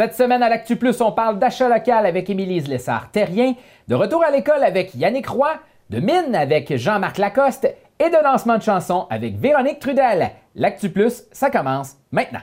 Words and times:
Cette 0.00 0.14
semaine 0.14 0.42
à 0.42 0.48
l'Actu 0.48 0.76
Plus, 0.76 0.98
on 1.02 1.12
parle 1.12 1.38
d'achat 1.38 1.68
local 1.68 2.06
avec 2.06 2.30
Émilie 2.30 2.60
Lessard-Terrien, 2.60 3.52
de 3.86 3.94
retour 3.94 4.24
à 4.24 4.30
l'école 4.30 4.64
avec 4.64 4.94
Yannick 4.94 5.26
Roy, 5.26 5.52
de 5.90 6.00
mine 6.00 6.34
avec 6.34 6.74
Jean-Marc 6.74 7.18
Lacoste 7.18 7.68
et 7.98 8.08
de 8.08 8.24
lancement 8.24 8.56
de 8.56 8.62
chansons 8.62 9.06
avec 9.10 9.36
Véronique 9.36 9.78
Trudel. 9.78 10.30
L'Actu 10.54 10.88
Plus, 10.88 11.24
ça 11.32 11.50
commence 11.50 11.98
maintenant. 12.12 12.40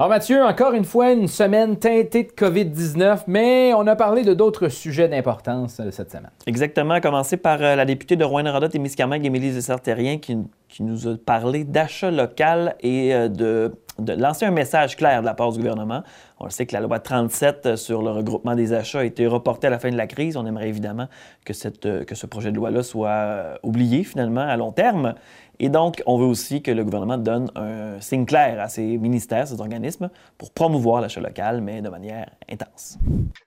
Alors 0.00 0.10
Mathieu, 0.10 0.44
encore 0.44 0.74
une 0.74 0.84
fois, 0.84 1.10
une 1.10 1.26
semaine 1.26 1.76
teintée 1.76 2.22
de 2.22 2.28
COVID-19, 2.30 3.22
mais 3.26 3.72
on 3.74 3.84
a 3.88 3.96
parlé 3.96 4.22
de 4.22 4.32
d'autres 4.32 4.68
sujets 4.68 5.08
d'importance 5.08 5.80
euh, 5.80 5.90
cette 5.90 6.12
semaine. 6.12 6.30
Exactement, 6.46 6.94
à 6.94 7.00
commencer 7.00 7.36
par 7.36 7.60
euh, 7.60 7.74
la 7.74 7.84
députée 7.84 8.14
de 8.14 8.22
Rouen-Noranda 8.22 8.68
et 8.72 8.78
Miscamingue, 8.78 9.26
Émilie 9.26 9.50
Zessart-Terrien, 9.50 10.18
qui, 10.18 10.36
qui, 10.68 10.84
nous 10.84 11.08
a 11.08 11.16
parlé 11.16 11.64
d'achat 11.64 12.12
local 12.12 12.76
et 12.78 13.12
euh, 13.12 13.26
de, 13.26 13.72
lancer 13.98 14.46
un 14.46 14.52
message 14.52 14.96
clair 14.96 15.20
de 15.20 15.26
la 15.26 15.34
part 15.34 15.50
du 15.50 15.58
gouvernement. 15.58 16.04
On 16.38 16.44
le 16.44 16.50
sait 16.50 16.64
que 16.64 16.74
la 16.74 16.80
loi 16.80 17.00
37 17.00 17.74
sur 17.74 18.00
le 18.00 18.10
regroupement 18.10 18.54
des 18.54 18.72
achats 18.72 19.00
a 19.00 19.04
été 19.04 19.26
reportée 19.26 19.66
à 19.66 19.70
la 19.70 19.80
fin 19.80 19.90
de 19.90 19.96
la 19.96 20.06
crise. 20.06 20.36
On 20.36 20.46
aimerait 20.46 20.68
évidemment 20.68 21.08
que 21.44 21.52
ce 21.52 22.26
projet 22.26 22.52
de 22.52 22.56
loi-là 22.56 22.84
soit 22.84 23.58
oublié 23.64 24.04
finalement 24.04 24.42
à 24.42 24.56
long 24.56 24.70
terme. 24.70 25.14
Et 25.60 25.68
donc, 25.68 26.02
on 26.06 26.18
veut 26.18 26.26
aussi 26.26 26.62
que 26.62 26.70
le 26.70 26.84
gouvernement 26.84 27.18
donne 27.18 27.50
un 27.56 28.00
signe 28.00 28.26
clair 28.26 28.60
à 28.60 28.68
ces 28.68 28.96
ministères, 28.98 29.48
ces 29.48 29.60
organismes, 29.60 30.08
pour 30.36 30.52
promouvoir 30.52 31.00
l'achat 31.00 31.20
local, 31.20 31.60
mais 31.60 31.82
de 31.82 31.88
manière 31.88 32.30
intense. 32.50 32.98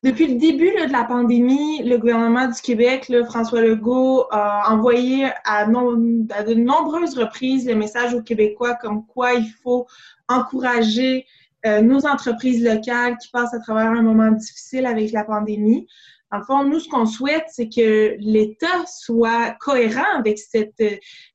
Depuis 0.03 0.27
le 0.27 0.39
début 0.39 0.71
de 0.71 0.91
la 0.91 1.05
pandémie, 1.05 1.83
le 1.83 1.97
gouvernement 1.97 2.47
du 2.47 2.61
Québec, 2.61 3.11
François 3.25 3.61
Legault, 3.61 4.25
a 4.31 4.73
envoyé 4.73 5.29
à, 5.45 5.65
de 5.65 6.53
nombreuses 6.53 7.17
reprises 7.17 7.65
le 7.67 7.75
message 7.75 8.13
aux 8.13 8.21
Québécois 8.21 8.75
comme 8.75 9.05
quoi 9.05 9.33
il 9.33 9.49
faut 9.63 9.87
encourager 10.27 11.25
euh, 11.65 11.81
nos 11.81 12.07
entreprises 12.07 12.63
locales 12.63 13.17
qui 13.19 13.29
passent 13.29 13.53
à 13.53 13.59
travers 13.59 13.91
un 13.91 14.01
moment 14.01 14.31
difficile 14.31 14.85
avec 14.85 15.11
la 15.11 15.23
pandémie. 15.23 15.87
En 16.33 16.41
fond, 16.43 16.63
nous, 16.63 16.79
ce 16.79 16.87
qu'on 16.87 17.05
souhaite, 17.05 17.45
c'est 17.49 17.67
que 17.67 18.15
l'État 18.19 18.85
soit 18.85 19.51
cohérent 19.59 20.17
avec 20.17 20.39
cette, 20.39 20.81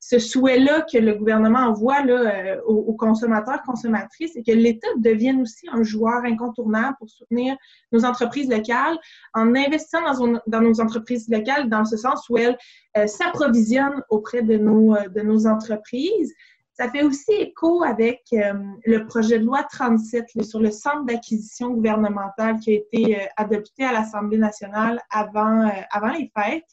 ce 0.01 0.19
souhait-là 0.19 0.87
que 0.91 0.97
le 0.97 1.15
gouvernement 1.15 1.59
envoie 1.59 2.03
là, 2.03 2.15
euh, 2.15 2.61
aux, 2.63 2.95
consommateurs, 2.95 3.61
consommatrices, 3.67 4.35
et 4.37 4.43
que 4.43 4.53
l'État 4.53 4.89
devienne 4.97 5.43
aussi 5.43 5.67
un 5.71 5.83
joueur 5.83 6.25
incontournable 6.25 6.97
pour 6.99 7.11
soutenir 7.11 7.57
nos 7.93 8.07
entreprises 8.07 8.49
locales 8.49 8.97
en 9.35 9.55
investissant 9.55 10.01
dans, 10.03 10.41
dans 10.47 10.61
nos 10.63 10.81
entreprises 10.81 11.29
locales 11.29 11.69
dans 11.69 11.85
ce 11.85 11.99
sens 11.99 12.27
où 12.31 12.39
elles 12.39 12.57
euh, 12.97 13.07
s'approvisionnent 13.07 14.03
auprès 14.09 14.43
de 14.43 14.57
nos, 14.57 14.95
euh, 14.95 15.09
de 15.09 15.21
nos 15.21 15.47
entreprises. 15.47 16.33
Ça 16.79 16.91
fait 16.91 17.03
aussi 17.03 17.33
écho 17.33 17.83
avec 17.83 18.25
euh, 18.35 18.53
le 18.85 19.07
projet 19.07 19.39
de 19.39 19.47
loi 19.47 19.63
37 19.63 20.43
sur 20.43 20.61
le 20.61 20.71
centre 20.71 21.05
d'acquisition 21.05 21.71
gouvernementale 21.71 22.61
qui 22.61 22.71
a 22.71 22.75
été 22.75 23.17
euh, 23.17 23.25
adopté 23.39 23.83
à 23.83 23.93
l'Assemblée 23.93 24.37
nationale 24.37 25.01
avant, 25.09 25.67
euh, 25.67 25.71
avant 25.91 26.11
les 26.11 26.31
fêtes, 26.37 26.69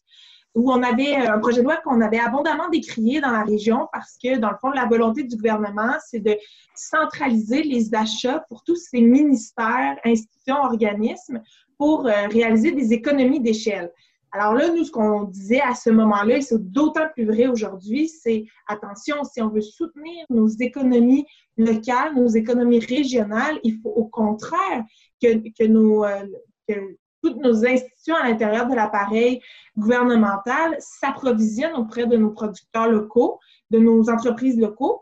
où 0.55 0.69
on 0.69 0.83
avait 0.83 1.15
un 1.15 1.39
projet 1.39 1.59
de 1.59 1.63
loi 1.63 1.77
qu'on 1.77 2.01
avait 2.01 2.19
abondamment 2.19 2.67
décrié 2.67 3.21
dans 3.21 3.31
la 3.31 3.43
région 3.43 3.87
parce 3.93 4.17
que, 4.21 4.37
dans 4.39 4.49
le 4.49 4.57
fond, 4.59 4.71
la 4.71 4.85
volonté 4.85 5.23
du 5.23 5.37
gouvernement, 5.37 5.93
c'est 6.05 6.19
de 6.19 6.37
centraliser 6.75 7.63
les 7.63 7.95
achats 7.95 8.43
pour 8.49 8.61
tous 8.65 8.75
ces 8.75 8.99
ministères, 8.99 9.97
institutions, 10.03 10.57
organismes 10.63 11.41
pour 11.77 12.03
réaliser 12.03 12.73
des 12.73 12.93
économies 12.93 13.39
d'échelle. 13.39 13.91
Alors 14.35 14.55
là, 14.55 14.69
nous, 14.69 14.83
ce 14.83 14.91
qu'on 14.91 15.25
disait 15.25 15.61
à 15.61 15.75
ce 15.75 15.91
moment-là, 15.91 16.37
et 16.37 16.41
c'est 16.41 16.71
d'autant 16.71 17.07
plus 17.13 17.25
vrai 17.25 17.45
aujourd'hui, 17.45 18.09
c'est 18.09 18.45
attention, 18.67 19.23
si 19.23 19.43
on 19.43 19.49
veut 19.49 19.61
soutenir 19.61 20.25
nos 20.31 20.47
économies 20.47 21.27
locales, 21.55 22.15
nos 22.15 22.27
économies 22.27 22.79
régionales, 22.79 23.59
il 23.63 23.79
faut 23.79 23.91
au 23.91 24.05
contraire 24.05 24.83
que, 25.21 25.35
que, 25.55 25.67
nos, 25.67 26.03
euh, 26.03 26.25
que 26.67 26.73
toutes 27.21 27.37
nos 27.37 27.63
institutions 27.63 28.15
à 28.15 28.27
l'intérieur 28.27 28.67
de 28.67 28.73
l'appareil 28.73 29.39
gouvernemental 29.77 30.77
s'approvisionnent 30.79 31.75
auprès 31.75 32.07
de 32.07 32.17
nos 32.17 32.31
producteurs 32.31 32.89
locaux, 32.89 33.39
de 33.69 33.77
nos 33.77 34.09
entreprises 34.09 34.59
locaux. 34.59 35.01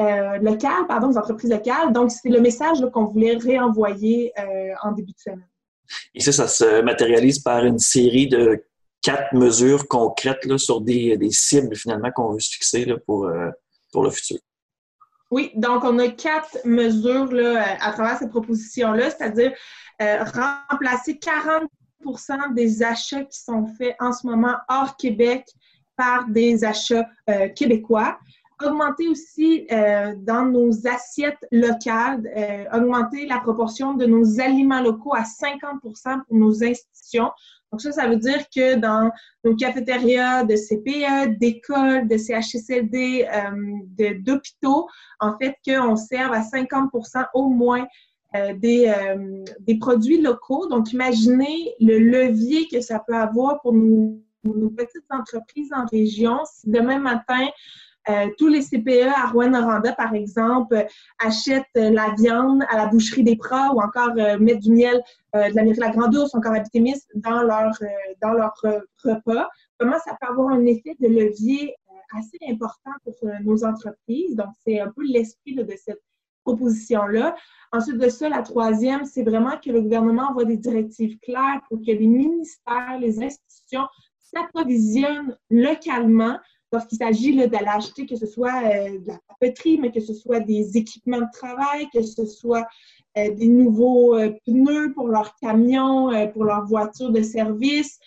Euh, 0.00 0.38
locales, 0.38 0.86
pardon, 0.88 1.08
nos 1.08 1.18
entreprises 1.18 1.50
locales. 1.50 1.92
Donc, 1.92 2.10
c'est 2.10 2.30
le 2.30 2.40
message 2.40 2.80
qu'on 2.94 3.04
voulait 3.04 3.36
réenvoyer 3.36 4.32
euh, 4.38 4.72
en 4.82 4.92
début 4.92 5.12
de 5.12 5.18
semaine. 5.18 5.51
Et 6.14 6.20
ça, 6.20 6.32
ça 6.32 6.48
se 6.48 6.82
matérialise 6.82 7.38
par 7.40 7.64
une 7.64 7.78
série 7.78 8.28
de 8.28 8.64
quatre 9.02 9.34
mesures 9.34 9.88
concrètes 9.88 10.56
sur 10.58 10.80
des, 10.80 11.18
cibles 11.30 11.76
finalement 11.76 12.10
qu'on 12.12 12.32
veut 12.32 12.40
se 12.40 12.50
fixer 12.52 12.86
pour, 13.06 13.26
euh, 13.26 13.50
pour 13.92 14.04
le 14.04 14.10
futur. 14.10 14.38
Oui, 15.30 15.50
donc 15.54 15.82
on 15.84 15.98
a 15.98 16.08
quatre 16.08 16.58
mesures 16.64 17.32
là, 17.32 17.76
à 17.80 17.92
travers 17.92 18.18
cette 18.18 18.30
proposition-là, 18.30 19.10
c'est-à-dire 19.10 19.52
euh, 20.00 20.24
remplacer 20.24 21.14
40% 21.14 22.54
des 22.54 22.82
achats 22.82 23.24
qui 23.24 23.40
sont 23.40 23.66
faits 23.78 23.96
en 23.98 24.12
ce 24.12 24.26
moment 24.26 24.54
hors 24.68 24.96
Québec 24.96 25.46
par 25.96 26.28
des 26.28 26.64
achats 26.64 27.06
euh, 27.30 27.48
québécois 27.48 28.18
augmenter 28.66 29.08
aussi 29.08 29.66
euh, 29.70 30.14
dans 30.18 30.44
nos 30.44 30.86
assiettes 30.86 31.46
locales, 31.50 32.22
euh, 32.36 32.64
augmenter 32.72 33.26
la 33.26 33.38
proportion 33.38 33.94
de 33.94 34.06
nos 34.06 34.40
aliments 34.40 34.82
locaux 34.82 35.14
à 35.14 35.22
50% 35.22 36.24
pour 36.26 36.36
nos 36.36 36.64
institutions. 36.64 37.30
Donc 37.70 37.80
ça, 37.80 37.92
ça 37.92 38.08
veut 38.08 38.16
dire 38.16 38.44
que 38.54 38.76
dans 38.76 39.10
nos 39.44 39.54
cafétérias 39.56 40.44
de 40.44 40.56
CPE, 40.56 41.38
d'écoles, 41.38 42.06
de 42.06 42.16
CHSLD, 42.16 43.26
euh, 43.32 44.14
d'hôpitaux, 44.20 44.88
en 45.20 45.36
fait, 45.38 45.56
qu'on 45.66 45.96
serve 45.96 46.32
à 46.32 46.40
50% 46.40 47.26
au 47.34 47.48
moins 47.48 47.86
des, 48.56 48.90
des 49.60 49.78
produits 49.78 50.22
locaux. 50.22 50.66
Donc, 50.66 50.90
imaginez 50.92 51.74
le 51.80 51.98
levier 51.98 52.66
que 52.66 52.80
ça 52.80 52.98
peut 52.98 53.14
avoir 53.14 53.60
pour 53.60 53.74
nos 53.74 54.70
petites 54.70 55.04
entreprises 55.10 55.70
en 55.74 55.84
région. 55.84 56.38
Si 56.50 56.70
demain 56.70 56.98
matin, 56.98 57.46
euh, 58.08 58.28
tous 58.36 58.48
les 58.48 58.62
CPE 58.62 59.08
à 59.14 59.26
Rouen-Noranda, 59.26 59.92
par 59.92 60.14
exemple, 60.14 60.86
achètent 61.20 61.64
euh, 61.76 61.90
la 61.90 62.14
viande 62.18 62.64
à 62.68 62.76
la 62.76 62.86
boucherie 62.86 63.22
des 63.22 63.36
Pras 63.36 63.72
ou 63.72 63.80
encore 63.80 64.12
euh, 64.18 64.38
mettent 64.38 64.60
du 64.60 64.72
miel 64.72 65.00
de 65.34 65.54
la 65.54 65.62
la 65.62 65.90
Grande 65.90 66.14
Ourse, 66.14 66.34
encore 66.34 66.52
à 66.52 66.62
dans 67.14 67.42
leur, 67.42 67.72
dans 68.20 68.32
leur 68.32 68.52
repas. 69.02 69.48
Comment 69.78 69.98
ça 70.04 70.14
peut 70.20 70.26
avoir 70.28 70.50
un 70.50 70.66
effet 70.66 70.94
de 71.00 71.08
levier 71.08 71.74
assez 72.14 72.36
important 72.50 72.90
pour 73.02 73.14
nos 73.42 73.64
entreprises? 73.64 74.36
Donc, 74.36 74.48
c'est 74.62 74.80
un 74.80 74.90
peu 74.90 75.02
l'esprit 75.04 75.54
de 75.54 75.66
cette 75.82 76.02
proposition-là. 76.44 77.34
Ensuite 77.72 77.96
de 77.96 78.10
ça, 78.10 78.28
la 78.28 78.42
troisième, 78.42 79.06
c'est 79.06 79.22
vraiment 79.22 79.56
que 79.58 79.70
le 79.70 79.80
gouvernement 79.80 80.28
envoie 80.28 80.44
des 80.44 80.58
directives 80.58 81.18
claires 81.20 81.62
pour 81.70 81.78
que 81.78 81.86
les 81.86 82.06
ministères, 82.06 82.98
les 83.00 83.22
institutions 83.22 83.86
s'approvisionnent 84.18 85.36
localement 85.50 86.38
lorsqu'il 86.72 86.98
s'agit 86.98 87.36
d'aller 87.36 87.68
acheter, 87.68 88.06
que 88.06 88.16
ce 88.16 88.26
soit 88.26 88.62
euh, 88.64 88.98
de 88.98 89.08
la 89.08 89.18
papeterie, 89.28 89.78
mais 89.78 89.92
que 89.92 90.00
ce 90.00 90.14
soit 90.14 90.40
des 90.40 90.76
équipements 90.76 91.20
de 91.20 91.30
travail, 91.32 91.88
que 91.92 92.02
ce 92.02 92.24
soit 92.24 92.66
euh, 93.18 93.30
des 93.34 93.48
nouveaux 93.48 94.16
euh, 94.16 94.30
pneus 94.46 94.92
pour 94.94 95.08
leurs 95.08 95.34
camions, 95.36 96.10
pour 96.32 96.44
leurs 96.44 96.64
voitures 96.64 97.10
de 97.10 97.22
service. 97.22 97.98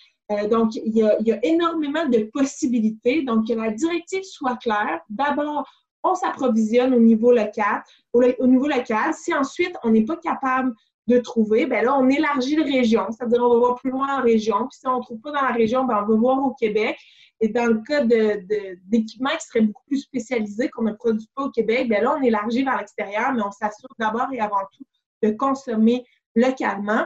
donc, 0.50 0.76
il 0.76 0.98
y, 0.98 1.32
a, 1.32 1.46
énormément 1.46 2.08
de 2.08 2.30
possibilités. 2.34 3.22
Donc, 3.22 3.48
que 3.48 3.54
la 3.54 3.70
directive 3.70 4.24
soit 4.24 4.56
claire. 4.58 5.00
D'abord, 5.10 5.68
on 6.04 6.16
s'approvisionne 6.16 6.94
au 6.94 7.00
niveau 7.00 7.32
local. 7.32 7.84
Au, 8.14 8.24
au, 8.40 8.48
niveau 8.48 8.68
local. 8.68 9.14
Si 9.14 9.34
ensuite, 9.34 9.76
on 9.84 9.92
n'est 9.92 10.06
pas 10.06 10.18
capable 10.18 10.74
de 11.08 11.20
trouver, 11.20 11.68
ben 11.68 11.86
là, 11.86 11.96
on 11.96 12.10
élargit 12.10 12.56
de 12.56 12.64
région, 12.64 13.06
c'est-à-dire 13.12 13.44
on 13.44 13.50
va 13.50 13.60
voir 13.60 13.76
plus 13.76 13.92
loin 13.92 14.18
en 14.18 14.24
région. 14.24 14.68
Puis 14.68 14.80
si 14.80 14.88
on 14.88 14.98
ne 14.98 15.04
trouve 15.04 15.20
pas 15.20 15.32
dans 15.32 15.42
la 15.42 15.52
région, 15.52 15.86
ben 15.86 16.04
on 16.04 16.12
va 16.12 16.16
voir 16.16 16.44
au 16.44 16.56
Québec. 16.56 16.98
Et 17.46 17.50
dans 17.50 17.68
le 17.68 17.80
cas 17.88 18.04
d'équipements 18.04 19.30
qui 19.40 19.46
seraient 19.46 19.62
beaucoup 19.62 19.84
plus 19.86 20.00
spécialisés, 20.00 20.68
qu'on 20.70 20.82
ne 20.82 20.94
produit 20.94 21.30
pas 21.36 21.44
au 21.44 21.52
Québec, 21.52 21.88
bien 21.88 22.02
là, 22.02 22.16
on 22.18 22.24
élargit 22.24 22.64
vers 22.64 22.80
l'extérieur, 22.80 23.34
mais 23.34 23.44
on 23.44 23.52
s'assure 23.52 23.90
d'abord 24.00 24.28
et 24.34 24.40
avant 24.40 24.64
tout 24.76 24.84
de 25.22 25.30
consommer 25.30 26.04
localement. 26.36 27.06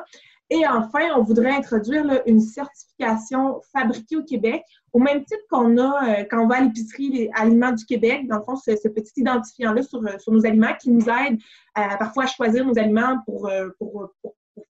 Et 0.50 0.65
enfin, 0.65 1.09
on 1.18 1.24
voudrait 1.24 1.51
introduire 1.51 2.21
une 2.25 2.39
certification 2.39 3.59
fabriquée 3.74 4.15
au 4.15 4.24
Québec, 4.24 4.63
au 4.94 5.00
même 5.00 5.25
titre 5.25 5.44
qu'on 5.50 5.77
a 5.77 6.21
euh, 6.21 6.24
quand 6.31 6.42
on 6.42 6.47
va 6.47 6.56
à 6.56 6.62
l'épicerie 6.62 7.30
Aliments 7.35 7.74
du 7.74 7.85
Québec. 7.85 8.25
Dans 8.30 8.38
le 8.38 8.44
fond, 8.44 8.56
ce, 8.56 8.88
petit 8.88 9.12
identifiant-là 9.18 9.83
sur, 9.83 10.00
euh, 10.00 10.15
nos 10.27 10.45
aliments 10.45 10.74
qui 10.81 10.89
nous 10.89 11.07
aide 11.09 11.38
euh, 11.77 11.97
parfois 12.00 12.24
à 12.24 12.27
choisir 12.27 12.65
nos 12.65 12.80
aliments 12.80 13.19
pour, 13.25 13.51
pour 13.77 14.13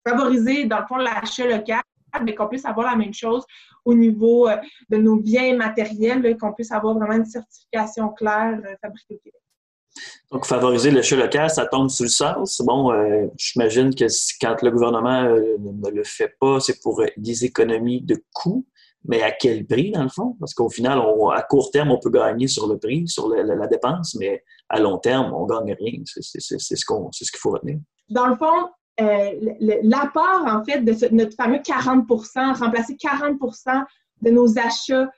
favoriser, 0.06 0.66
dans 0.66 0.78
le 0.78 0.86
fond, 0.86 0.96
l'achat 0.96 1.48
local 1.48 1.82
mais 2.22 2.34
qu'on 2.34 2.48
puisse 2.48 2.64
avoir 2.64 2.86
la 2.86 2.96
même 2.96 3.14
chose 3.14 3.44
au 3.84 3.94
niveau 3.94 4.48
euh, 4.48 4.56
de 4.88 4.96
nos 4.96 5.16
biens 5.16 5.56
matériels, 5.56 6.36
qu'on 6.38 6.52
puisse 6.52 6.72
avoir 6.72 6.94
vraiment 6.94 7.14
une 7.14 7.26
certification 7.26 8.08
claire 8.10 8.60
euh, 8.64 8.74
fabriquée 8.80 9.14
au 9.14 9.18
Québec. 9.18 9.40
Donc, 10.30 10.44
favoriser 10.44 10.90
l'achat 10.90 11.16
local, 11.16 11.50
ça 11.50 11.66
tombe 11.66 11.88
sous 11.88 12.04
le 12.04 12.08
sens. 12.08 12.60
Bon, 12.64 12.92
euh, 12.92 13.26
j'imagine 13.36 13.94
que 13.94 14.04
quand 14.40 14.60
le 14.62 14.70
gouvernement 14.70 15.22
euh, 15.22 15.56
ne 15.58 15.90
le 15.90 16.04
fait 16.04 16.34
pas, 16.40 16.60
c'est 16.60 16.80
pour 16.80 17.02
des 17.16 17.44
économies 17.44 18.02
de 18.02 18.22
coûts, 18.34 18.66
mais 19.04 19.22
à 19.22 19.30
quel 19.30 19.66
prix, 19.66 19.92
dans 19.92 20.02
le 20.02 20.08
fond? 20.08 20.36
Parce 20.40 20.52
qu'au 20.52 20.68
final, 20.68 21.00
à 21.32 21.42
court 21.42 21.70
terme, 21.70 21.92
on 21.92 21.98
peut 21.98 22.10
gagner 22.10 22.48
sur 22.48 22.66
le 22.66 22.76
prix, 22.78 23.06
sur 23.06 23.28
la, 23.28 23.66
dépense, 23.68 24.16
mais 24.16 24.42
à 24.68 24.80
long 24.80 24.98
terme, 24.98 25.32
on 25.32 25.46
ne 25.46 25.48
gagne 25.48 25.76
rien. 25.78 26.02
C'est 26.04 26.40
ce 26.40 27.30
qu'il 27.30 27.38
faut 27.38 27.50
retenir. 27.50 27.78
Dans 28.08 28.26
le 28.26 28.36
fond, 28.36 28.68
euh, 29.00 29.30
l'apport, 29.82 30.44
en 30.46 30.64
fait, 30.64 30.80
de 30.80 31.14
notre 31.14 31.34
fameux 31.36 31.58
40% 31.58 32.54
remplacer 32.58 32.94
40% 32.94 33.84
de 34.22 34.30
nos 34.30 34.58
achats 34.58 35.10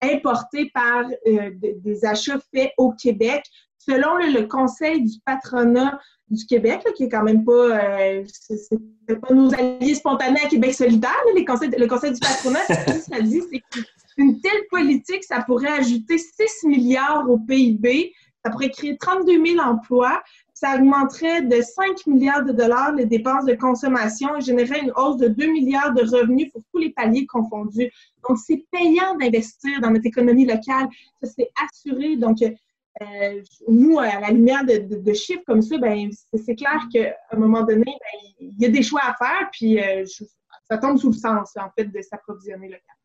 importés 0.00 0.70
par 0.72 1.04
des 1.26 2.04
achats 2.06 2.38
faits 2.50 2.72
au 2.78 2.92
Québec, 2.92 3.44
selon 3.78 4.16
le, 4.16 4.46
Conseil 4.46 5.02
du 5.02 5.18
patronat 5.24 5.98
du 6.30 6.44
Québec, 6.46 6.84
qui 6.96 7.04
est 7.04 7.08
quand 7.08 7.22
même 7.22 7.44
pas, 7.44 7.52
euh, 7.52 8.24
c'est 8.26 9.20
pas 9.20 9.34
nos 9.34 9.52
alliés 9.54 9.94
spontanés 9.94 10.40
à 10.44 10.48
Québec 10.48 10.74
solidaire, 10.74 11.12
conseils, 11.46 11.70
le 11.70 11.86
Conseil 11.86 12.12
du 12.12 12.20
patronat, 12.20 12.60
ça 12.66 13.20
dit, 13.20 13.42
c'est 13.50 13.62
qu'une 14.16 14.40
telle 14.40 14.66
politique, 14.70 15.24
ça 15.24 15.42
pourrait 15.42 15.78
ajouter 15.78 16.18
6 16.18 16.64
milliards 16.64 17.28
au 17.28 17.38
PIB, 17.38 18.12
ça 18.44 18.50
pourrait 18.50 18.70
créer 18.70 18.96
32 18.96 19.44
000 19.44 19.60
emplois, 19.60 20.22
ça 20.54 20.76
augmenterait 20.76 21.42
de 21.42 21.60
5 21.60 22.06
milliards 22.06 22.44
de 22.44 22.52
dollars 22.52 22.92
les 22.92 23.06
dépenses 23.06 23.44
de 23.44 23.54
consommation 23.54 24.36
et 24.36 24.40
générerait 24.40 24.80
une 24.80 24.92
hausse 24.96 25.16
de 25.16 25.26
2 25.26 25.46
milliards 25.46 25.92
de 25.92 26.02
revenus 26.02 26.50
pour 26.52 26.62
tous 26.72 26.78
les 26.78 26.90
paliers 26.90 27.26
confondus. 27.26 27.90
Donc, 28.26 28.38
c'est 28.38 28.64
payant 28.70 29.16
d'investir 29.16 29.80
dans 29.80 29.90
notre 29.90 30.06
économie 30.06 30.46
locale. 30.46 30.88
Ça, 31.22 31.30
c'est 31.36 31.50
assuré. 31.68 32.16
Donc, 32.16 32.38
euh, 32.40 33.42
nous, 33.66 33.98
à 33.98 34.20
la 34.20 34.30
lumière 34.30 34.64
de, 34.64 35.12
chiffres 35.12 35.42
comme 35.44 35.60
ça, 35.60 35.76
ben, 35.78 36.08
c'est 36.32 36.54
clair 36.54 36.86
qu'à 36.92 37.16
un 37.32 37.36
moment 37.36 37.64
donné, 37.64 37.84
ben, 37.84 38.32
il 38.38 38.60
y 38.60 38.66
a 38.66 38.68
des 38.68 38.82
choix 38.84 39.02
à 39.02 39.14
faire, 39.14 39.48
puis 39.50 39.80
euh, 39.80 40.04
ça 40.70 40.78
tombe 40.78 40.98
sous 40.98 41.08
le 41.08 41.16
sens, 41.16 41.56
en 41.56 41.70
fait, 41.76 41.86
de 41.86 42.00
s'approvisionner 42.00 42.68
local. 42.68 42.96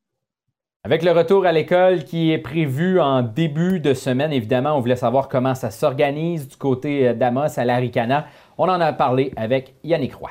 Avec 0.86 1.04
le 1.04 1.12
retour 1.12 1.46
à 1.46 1.52
l'école 1.52 2.06
qui 2.06 2.32
est 2.32 2.38
prévu 2.38 3.02
en 3.02 3.22
début 3.22 3.82
de 3.82 3.94
semaine, 3.94 4.32
évidemment, 4.32 4.78
on 4.78 4.80
voulait 4.80 4.96
savoir 4.96 5.28
comment 5.28 5.54
ça 5.54 5.72
s'organise 5.72 6.48
du 6.48 6.56
côté 6.56 7.14
d'Amos 7.14 7.60
à 7.60 7.66
l'Aricana. 7.66 8.28
On 8.58 8.70
en 8.70 8.80
a 8.80 8.94
parlé 8.94 9.34
avec 9.36 9.74
Yannick 9.84 10.16
Roy. 10.16 10.30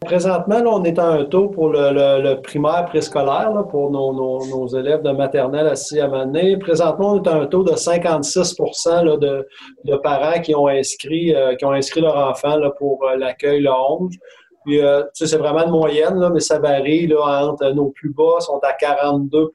Présentement, 0.00 0.62
on 0.64 0.82
est 0.84 0.98
à 0.98 1.06
un 1.06 1.24
taux 1.26 1.48
pour 1.48 1.68
le, 1.68 2.40
primaire 2.40 2.86
préscolaire, 2.86 3.52
pour 3.70 3.90
nos, 3.90 4.66
élèves 4.68 5.02
de 5.02 5.10
maternelle 5.10 5.66
à 5.66 5.76
sixième 5.76 6.14
année. 6.14 6.56
Présentement, 6.56 7.12
on 7.12 7.22
est 7.22 7.28
à 7.28 7.34
un 7.34 7.44
taux 7.44 7.62
de 7.62 7.76
56 7.76 8.56
de, 8.56 9.46
de, 9.84 9.96
parents 9.96 10.40
qui 10.40 10.54
ont 10.54 10.68
inscrit, 10.68 11.34
euh, 11.36 11.54
qui 11.56 11.66
ont 11.66 11.72
inscrit 11.72 12.00
leur 12.00 12.16
enfant 12.16 12.58
pour 12.78 13.04
euh, 13.04 13.18
l'accueil 13.18 13.60
le 13.60 13.70
11. 13.70 14.16
Puis, 14.64 14.80
euh, 14.80 15.02
c'est 15.14 15.36
vraiment 15.38 15.64
une 15.64 15.70
moyenne, 15.70 16.28
mais 16.32 16.40
ça 16.40 16.58
varie 16.58 17.06
là, 17.06 17.48
entre 17.48 17.70
nos 17.70 17.90
plus 17.90 18.10
bas 18.10 18.40
sont 18.40 18.60
à 18.62 18.72
42% 18.72 19.48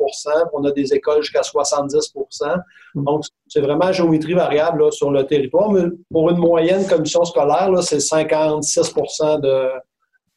on 0.53 0.63
a 0.63 0.71
des 0.71 0.93
écoles 0.93 1.21
jusqu'à 1.21 1.41
70% 1.41 2.57
Donc, 2.95 3.23
c'est 3.47 3.61
vraiment 3.61 3.91
géométrie 3.91 4.33
variable 4.33 4.91
sur 4.91 5.11
le 5.11 5.25
territoire. 5.25 5.71
Mais 5.71 5.83
pour 6.11 6.29
une 6.29 6.37
moyenne 6.37 6.87
commission 6.87 7.23
scolaire, 7.23 7.71
c'est 7.83 7.97
56% 7.97 9.41
de, 9.41 9.69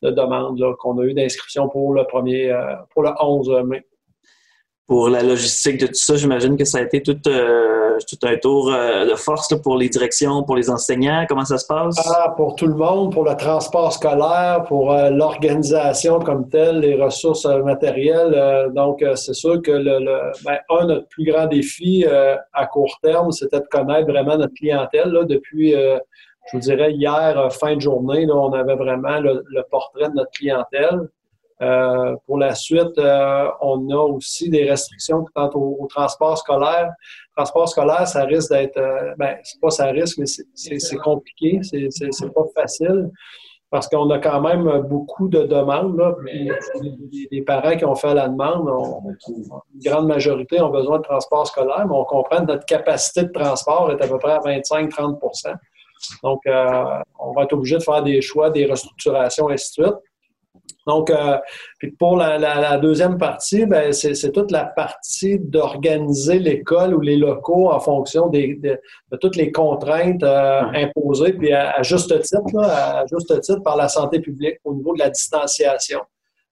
de 0.03 0.11
demandes 0.11 0.63
qu'on 0.79 0.99
a 0.99 1.05
eu 1.05 1.15
d'inscription 1.15 1.69
pour 1.69 1.95
le 1.95 2.05
premier, 2.05 2.51
euh, 2.51 2.75
pour 2.93 3.03
le 3.03 3.11
11 3.19 3.63
mai. 3.65 3.87
Pour 4.89 5.09
la 5.11 5.23
logistique 5.23 5.79
de 5.79 5.87
tout 5.87 5.95
ça, 5.95 6.17
j'imagine 6.17 6.57
que 6.57 6.65
ça 6.65 6.79
a 6.79 6.81
été 6.81 7.03
tout, 7.03 7.17
euh, 7.29 7.99
tout 8.09 8.27
un 8.27 8.37
tour 8.37 8.73
euh, 8.73 9.05
de 9.05 9.15
force 9.15 9.55
pour 9.63 9.77
les 9.77 9.89
directions, 9.89 10.43
pour 10.43 10.57
les 10.57 10.71
enseignants. 10.71 11.27
Comment 11.29 11.45
ça 11.45 11.59
se 11.59 11.67
passe? 11.67 11.95
Ah, 12.07 12.33
pour 12.37 12.57
tout 12.57 12.67
le 12.67 12.75
monde, 12.75 13.13
pour 13.13 13.25
le 13.25 13.37
transport 13.37 13.93
scolaire, 13.93 14.65
pour 14.67 14.93
l'organisation 14.93 16.19
comme 16.21 16.49
telle, 16.49 16.81
les 16.81 16.95
ressources 16.95 17.45
matérielles. 17.45 18.73
donc, 18.75 19.05
c'est 19.15 19.35
sûr 19.35 19.61
que 19.61 19.71
le, 19.71 19.99
le 20.01 20.33
ben, 20.45 20.59
un, 20.71 20.87
notre 20.87 21.07
plus 21.09 21.25
grand 21.25 21.47
défi 21.47 22.07
à 22.55 22.67
court 22.67 22.99
terme, 23.03 23.31
c'était 23.31 23.61
de 23.61 23.67
connaître 23.71 24.11
vraiment 24.11 24.39
notre 24.39 24.55
clientèle 24.55 25.11
là, 25.11 25.25
depuis 25.25 25.75
je 26.51 26.57
vous 26.57 26.63
dirais, 26.63 26.93
hier, 26.93 27.39
euh, 27.39 27.51
fin 27.51 27.77
de 27.77 27.81
journée, 27.81 28.27
on 28.31 28.53
avait 28.53 28.75
vraiment 28.75 29.21
le, 29.21 29.63
portrait 29.71 30.09
de 30.09 30.15
notre 30.15 30.31
clientèle. 30.31 31.09
Euh, 31.61 32.15
pour 32.27 32.39
la 32.39 32.55
suite, 32.55 32.97
euh, 32.99 33.49
on 33.61 33.91
a 33.91 33.97
aussi 33.97 34.49
des 34.49 34.69
restrictions 34.69 35.25
quant 35.35 35.51
au, 35.55 35.87
transport 35.89 36.39
scolaire. 36.39 36.91
Transport 37.37 37.69
scolaire, 37.69 38.07
ça 38.07 38.25
risque 38.25 38.51
d'être, 38.51 38.81
ben, 39.19 39.37
c'est 39.43 39.61
pas 39.61 39.71
ça 39.71 39.87
risque, 39.87 40.19
mais 40.19 40.27
c'est 40.27 40.97
compliqué, 40.97 41.61
c'est 41.63 42.33
pas 42.33 42.45
facile 42.55 43.11
parce 43.71 43.87
qu'on 43.87 44.09
a 44.09 44.19
quand 44.19 44.41
même 44.41 44.81
beaucoup 44.89 45.29
de 45.29 45.43
demandes. 45.43 45.99
Là, 45.99 46.15
les, 47.31 47.43
parents 47.43 47.77
qui 47.77 47.85
ont 47.85 47.95
fait 47.95 48.15
la 48.15 48.29
demande, 48.29 48.67
une 49.29 49.81
grande 49.85 50.07
majorité 50.07 50.61
ont 50.63 50.71
besoin 50.71 50.99
de 50.99 51.03
transport 51.03 51.47
scolaire, 51.47 51.87
mais 51.87 51.95
on 51.95 52.05
comprend 52.05 52.39
que 52.39 52.53
notre 52.53 52.65
capacité 52.65 53.25
de 53.25 53.33
transport 53.33 53.91
est 53.93 54.03
à 54.03 54.09
peu 54.09 54.19
près 54.19 54.33
à 54.33 54.39
25-30% 54.39 55.55
donc, 56.23 56.41
euh, 56.47 57.01
on 57.19 57.33
va 57.33 57.45
être 57.45 57.53
obligé 57.53 57.77
de 57.77 57.83
faire 57.83 58.03
des 58.03 58.21
choix, 58.21 58.51
des 58.51 58.67
restructurations, 58.67 59.51
et 59.51 59.55
ainsi 59.55 59.81
de 59.81 59.87
suite. 59.87 59.97
Donc, 60.87 61.11
euh, 61.11 61.37
puis 61.79 61.91
pour 61.93 62.17
la, 62.17 62.79
deuxième 62.79 63.19
partie, 63.19 63.67
ben, 63.67 63.93
c'est 63.93 64.33
toute 64.33 64.51
la 64.51 64.65
partie 64.65 65.39
d'organiser 65.39 66.39
l'école 66.39 66.95
ou 66.95 67.01
les 67.01 67.17
locaux 67.17 67.71
en 67.71 67.81
fonction 67.81 68.29
de, 68.29 68.81
toutes 69.21 69.37
les 69.37 69.53
contraintes 69.53 70.23
euh, 70.23 70.63
imposées, 70.75 71.33
puis 71.35 71.53
à, 71.53 71.83
juste 71.83 72.21
titre, 72.23 72.59
à 72.59 73.05
juste 73.11 73.41
titre 73.41 73.63
par 73.63 73.77
la 73.77 73.89
santé 73.89 74.21
publique 74.21 74.57
au 74.65 74.75
niveau 74.75 74.95
de 74.95 75.01
la 75.01 75.11
distanciation. 75.11 76.01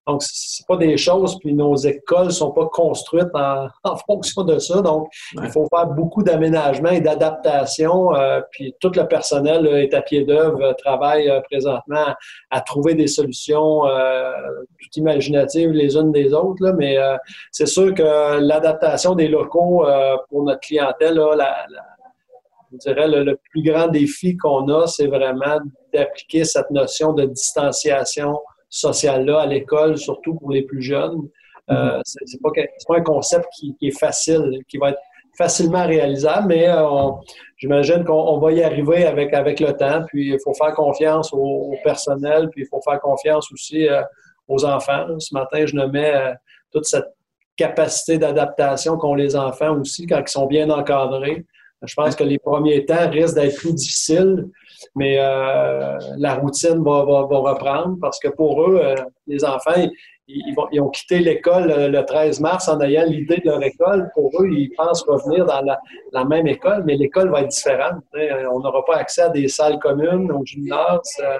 Donc, 0.07 0.23
c'est 0.23 0.65
pas 0.67 0.77
des 0.77 0.97
choses, 0.97 1.37
puis 1.41 1.53
nos 1.53 1.75
écoles 1.75 2.31
sont 2.31 2.53
pas 2.53 2.67
construites 2.67 3.35
en, 3.35 3.67
fonction 4.07 4.45
de 4.45 4.61
ça. 4.61 4.81
Donc, 4.81 5.09
il 5.35 5.49
faut 5.51 5.67
faire 5.69 5.87
beaucoup 5.89 6.23
d'aménagements 6.23 6.91
et 6.91 7.01
d'adaptation. 7.01 8.15
Euh, 8.15 8.41
puis 8.53 8.73
tout 8.81 8.93
le 8.95 9.07
personnel 9.09 9.67
est 9.67 9.93
à 9.95 10.03
pied 10.03 10.25
d'œuvre, 10.25 10.63
euh, 10.63 10.73
travaille 10.75 11.29
euh, 11.29 11.41
présentement 11.41 12.15
à, 12.51 12.61
trouver 12.61 12.95
des 12.95 13.09
solutions 13.09 13.83
tout 13.83 14.89
imaginatives 14.97 15.71
les 15.71 15.97
unes 15.97 16.13
des 16.13 16.33
autres. 16.33 16.63
Là, 16.63 16.73
mais 16.73 16.97
c'est 17.53 17.67
sûr 17.67 17.95
que 17.95 18.39
l'adaptation 18.39 19.15
des 19.15 19.29
locaux 19.29 19.87
pour 20.29 20.43
notre 20.43 20.61
clientèle, 20.61 21.15
là, 21.15 21.67
je 22.73 22.79
dirais 22.79 23.09
le, 23.09 23.23
le 23.23 23.39
plus 23.51 23.63
grand 23.63 23.89
défi 23.89 24.37
qu'on 24.37 24.69
a, 24.69 24.87
c'est 24.87 25.07
vraiment 25.07 25.59
d'appliquer 25.93 26.45
cette 26.45 26.71
notion 26.71 27.13
de 27.13 27.25
distanciation 27.25 28.39
social-là 28.69 29.41
à 29.41 29.47
l'école, 29.47 29.99
surtout 29.99 30.35
pour 30.35 30.51
les 30.51 30.63
plus 30.63 30.83
jeunes. 30.83 31.29
Euh, 31.71 31.97
mhm. 31.97 32.03
c'est 32.05 32.41
pas, 32.41 32.51
pas, 32.89 32.97
un 32.97 33.03
concept 33.03 33.47
qui, 33.59 33.77
est 33.83 33.99
facile, 33.99 34.61
qui 34.69 34.79
va 34.79 34.91
être 34.91 35.01
facilement 35.37 35.87
réalisable, 35.87 36.49
mais 36.49 36.69
euh, 36.69 37.11
j'imagine 37.59 38.05
qu'on 38.05 38.39
va 38.39 38.53
y 38.53 38.63
arriver 38.63 39.05
avec, 39.05 39.35
avec 39.35 39.61
le 39.61 39.73
temps. 39.73 40.03
Puis 40.09 40.31
il 40.31 40.39
faut 40.43 40.55
faire 40.55 40.75
confiance 40.75 41.33
au, 41.33 41.75
personnel, 41.83 42.49
puis 42.51 42.63
il 42.63 42.69
faut 42.69 42.81
faire 42.83 43.01
confiance 43.01 43.51
aussi 43.53 43.89
euh, 43.89 44.03
aux 44.49 44.65
enfants. 44.65 45.07
Ce 45.19 45.35
matin, 45.35 45.67
je 45.67 45.75
nommais 45.75 46.15
toute 46.73 46.85
cette 46.85 47.09
capacité 47.57 48.19
d'adaptation 48.19 48.97
qu'ont 48.97 49.15
les 49.15 49.35
enfants 49.35 49.79
aussi 49.81 50.07
quand 50.07 50.21
ils 50.21 50.29
sont 50.29 50.47
bien 50.47 50.71
encadrés. 50.71 51.45
Je 51.83 51.95
pense 51.95 52.15
que 52.15 52.25
les 52.25 52.39
premiers 52.39 52.85
temps 52.85 53.11
risquent 53.11 53.35
d'être 53.35 53.57
plus 53.57 53.75
difficiles, 53.75 54.47
mais 54.97 55.19
euh, 55.19 55.99
la 56.17 56.35
routine 56.37 56.83
va, 56.83 57.03
reprendre 57.03 57.99
parce 58.01 58.19
que 58.19 58.29
pour 58.29 58.63
eux, 58.63 58.81
euh, 58.83 58.95
les 59.27 59.45
enfants, 59.45 59.75
ils, 60.27 60.81
ont 60.81 60.89
quitté 60.89 61.19
l'école 61.19 61.69
le 61.69 62.03
13 62.03 62.41
mars 62.41 62.67
en 62.69 62.81
ayant 62.81 63.05
l'idée 63.05 63.37
de 63.37 63.51
leur 63.51 63.63
école. 63.63 64.11
Pour 64.15 64.31
eux, 64.41 64.49
ils 64.51 64.71
pensent 64.75 65.05
revenir 65.07 65.45
dans 65.45 65.61
la, 66.13 66.25
même 66.25 66.47
école, 66.47 66.83
mais 66.85 66.97
l'école 66.97 67.31
va 67.31 67.43
être 67.43 67.49
différente. 67.49 68.03
On 68.51 68.61
n'aura 68.61 68.85
pas 68.87 68.97
accès 68.97 69.23
à 69.23 69.29
des 69.29 69.49
salles 69.49 69.79
communes, 69.79 70.33
au 70.33 70.45
gymnase, 70.45 71.03
euh, 71.21 71.39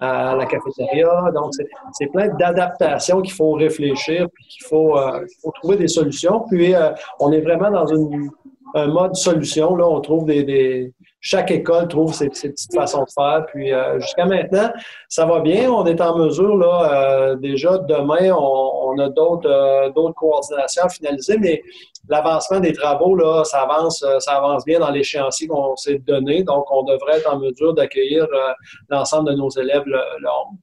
à 0.00 0.34
la 0.34 0.46
cafétéria. 0.46 1.30
Donc, 1.34 1.52
c'est 1.92 2.10
plein 2.10 2.28
d'adaptations 2.28 3.20
qu'il 3.20 3.34
faut 3.34 3.52
réfléchir, 3.52 4.26
puis 4.32 4.44
qu'il 4.48 4.66
faut, 4.66 4.98
faut, 5.42 5.52
trouver 5.60 5.76
des 5.76 5.88
solutions. 5.88 6.44
Puis, 6.50 6.74
on 7.20 7.30
est 7.32 7.42
vraiment 7.42 7.70
dans 7.70 7.86
une 7.86 8.30
un 8.74 8.88
mode 8.88 9.14
solution. 9.14 9.76
Là, 9.76 9.88
on 9.88 10.00
trouve 10.00 10.26
des, 10.26 10.92
chaque 11.24 11.50
école 11.50 11.88
trouve 11.88 12.12
ses, 12.12 12.28
petites 12.28 12.74
façons 12.74 13.02
de 13.02 13.10
faire. 13.10 13.46
Puis 13.46 13.72
euh, 13.72 13.98
jusqu'à 13.98 14.26
maintenant, 14.26 14.70
ça 15.08 15.24
va 15.24 15.40
bien. 15.40 15.70
On 15.70 15.86
est 15.86 16.00
en 16.02 16.18
mesure 16.18 16.54
là 16.54 16.92
euh, 16.92 17.36
déjà 17.36 17.78
demain, 17.78 18.30
on, 18.30 18.98
a 18.98 19.08
d'autres 19.08 19.48
euh, 19.48 19.90
d'autres 19.90 20.14
coordinations 20.14 20.84
à 20.84 20.88
finaliser, 20.90 21.38
mais 21.38 21.62
l'avancement 22.10 22.60
des 22.60 22.74
travaux 22.74 23.16
là, 23.16 23.42
ça 23.44 23.62
avance 23.62 24.04
ça 24.18 24.32
avance 24.32 24.66
bien 24.66 24.78
dans 24.78 24.90
l'échéancier 24.90 25.48
qu'on 25.48 25.74
s'est 25.76 25.98
donné. 25.98 26.42
Donc, 26.42 26.66
on 26.70 26.82
devrait 26.82 27.16
être 27.16 27.32
en 27.32 27.38
mesure 27.38 27.72
d'accueillir 27.72 28.26
l'ensemble 28.90 29.30
de 29.30 29.34
nos 29.34 29.48
élèves 29.48 29.84
le, 29.86 29.98
le 30.20 30.28
11. 30.28 30.58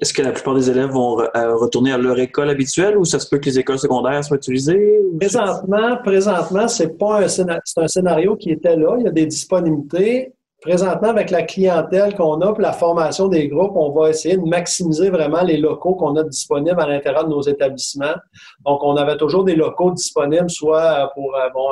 Est-ce 0.00 0.14
que 0.14 0.22
la 0.22 0.30
plupart 0.30 0.54
des 0.54 0.70
élèves 0.70 0.90
vont 0.90 1.20
euh, 1.20 1.56
retourner 1.56 1.92
à 1.92 1.98
leur 1.98 2.18
école 2.20 2.48
habituelle 2.48 2.96
ou 2.96 3.04
ça 3.04 3.18
se 3.18 3.28
peut 3.28 3.38
que 3.38 3.46
les 3.46 3.58
écoles 3.58 3.78
secondaires 3.78 4.22
soient 4.22 4.36
utilisées? 4.36 5.00
Présentement, 5.18 5.96
présentement, 6.04 6.68
c'est 6.68 6.96
pas 6.96 7.22
un 7.22 7.28
scénario, 7.28 7.60
un 7.76 7.88
scénario 7.88 8.36
qui 8.36 8.50
était 8.50 8.76
là. 8.76 8.94
Il 8.98 9.04
y 9.04 9.08
a 9.08 9.12
des 9.12 9.26
disponibilités. 9.26 10.32
présentement, 10.60 11.08
avec 11.08 11.30
la 11.30 11.42
clientèle 11.42 12.14
qu'on 12.14 12.40
a, 12.40 12.52
pour 12.52 12.60
la 12.60 12.72
formation 12.72 13.26
des 13.26 13.48
groupes, 13.48 13.72
on 13.74 13.90
va 13.90 14.10
essayer 14.10 14.36
de 14.36 14.44
maximiser 14.44 15.10
vraiment 15.10 15.42
les 15.42 15.56
locaux 15.56 15.94
qu'on 15.94 16.14
a 16.16 16.22
disponibles 16.22 16.80
à 16.80 16.86
l'intérieur 16.86 17.24
de 17.24 17.30
nos 17.30 17.42
établissements. 17.42 18.14
Donc, 18.64 18.84
on 18.84 18.94
avait 18.96 19.16
toujours 19.16 19.42
des 19.42 19.56
locaux 19.56 19.90
disponibles, 19.90 20.50
soit 20.50 21.10
pour 21.14 21.34
bon, 21.52 21.70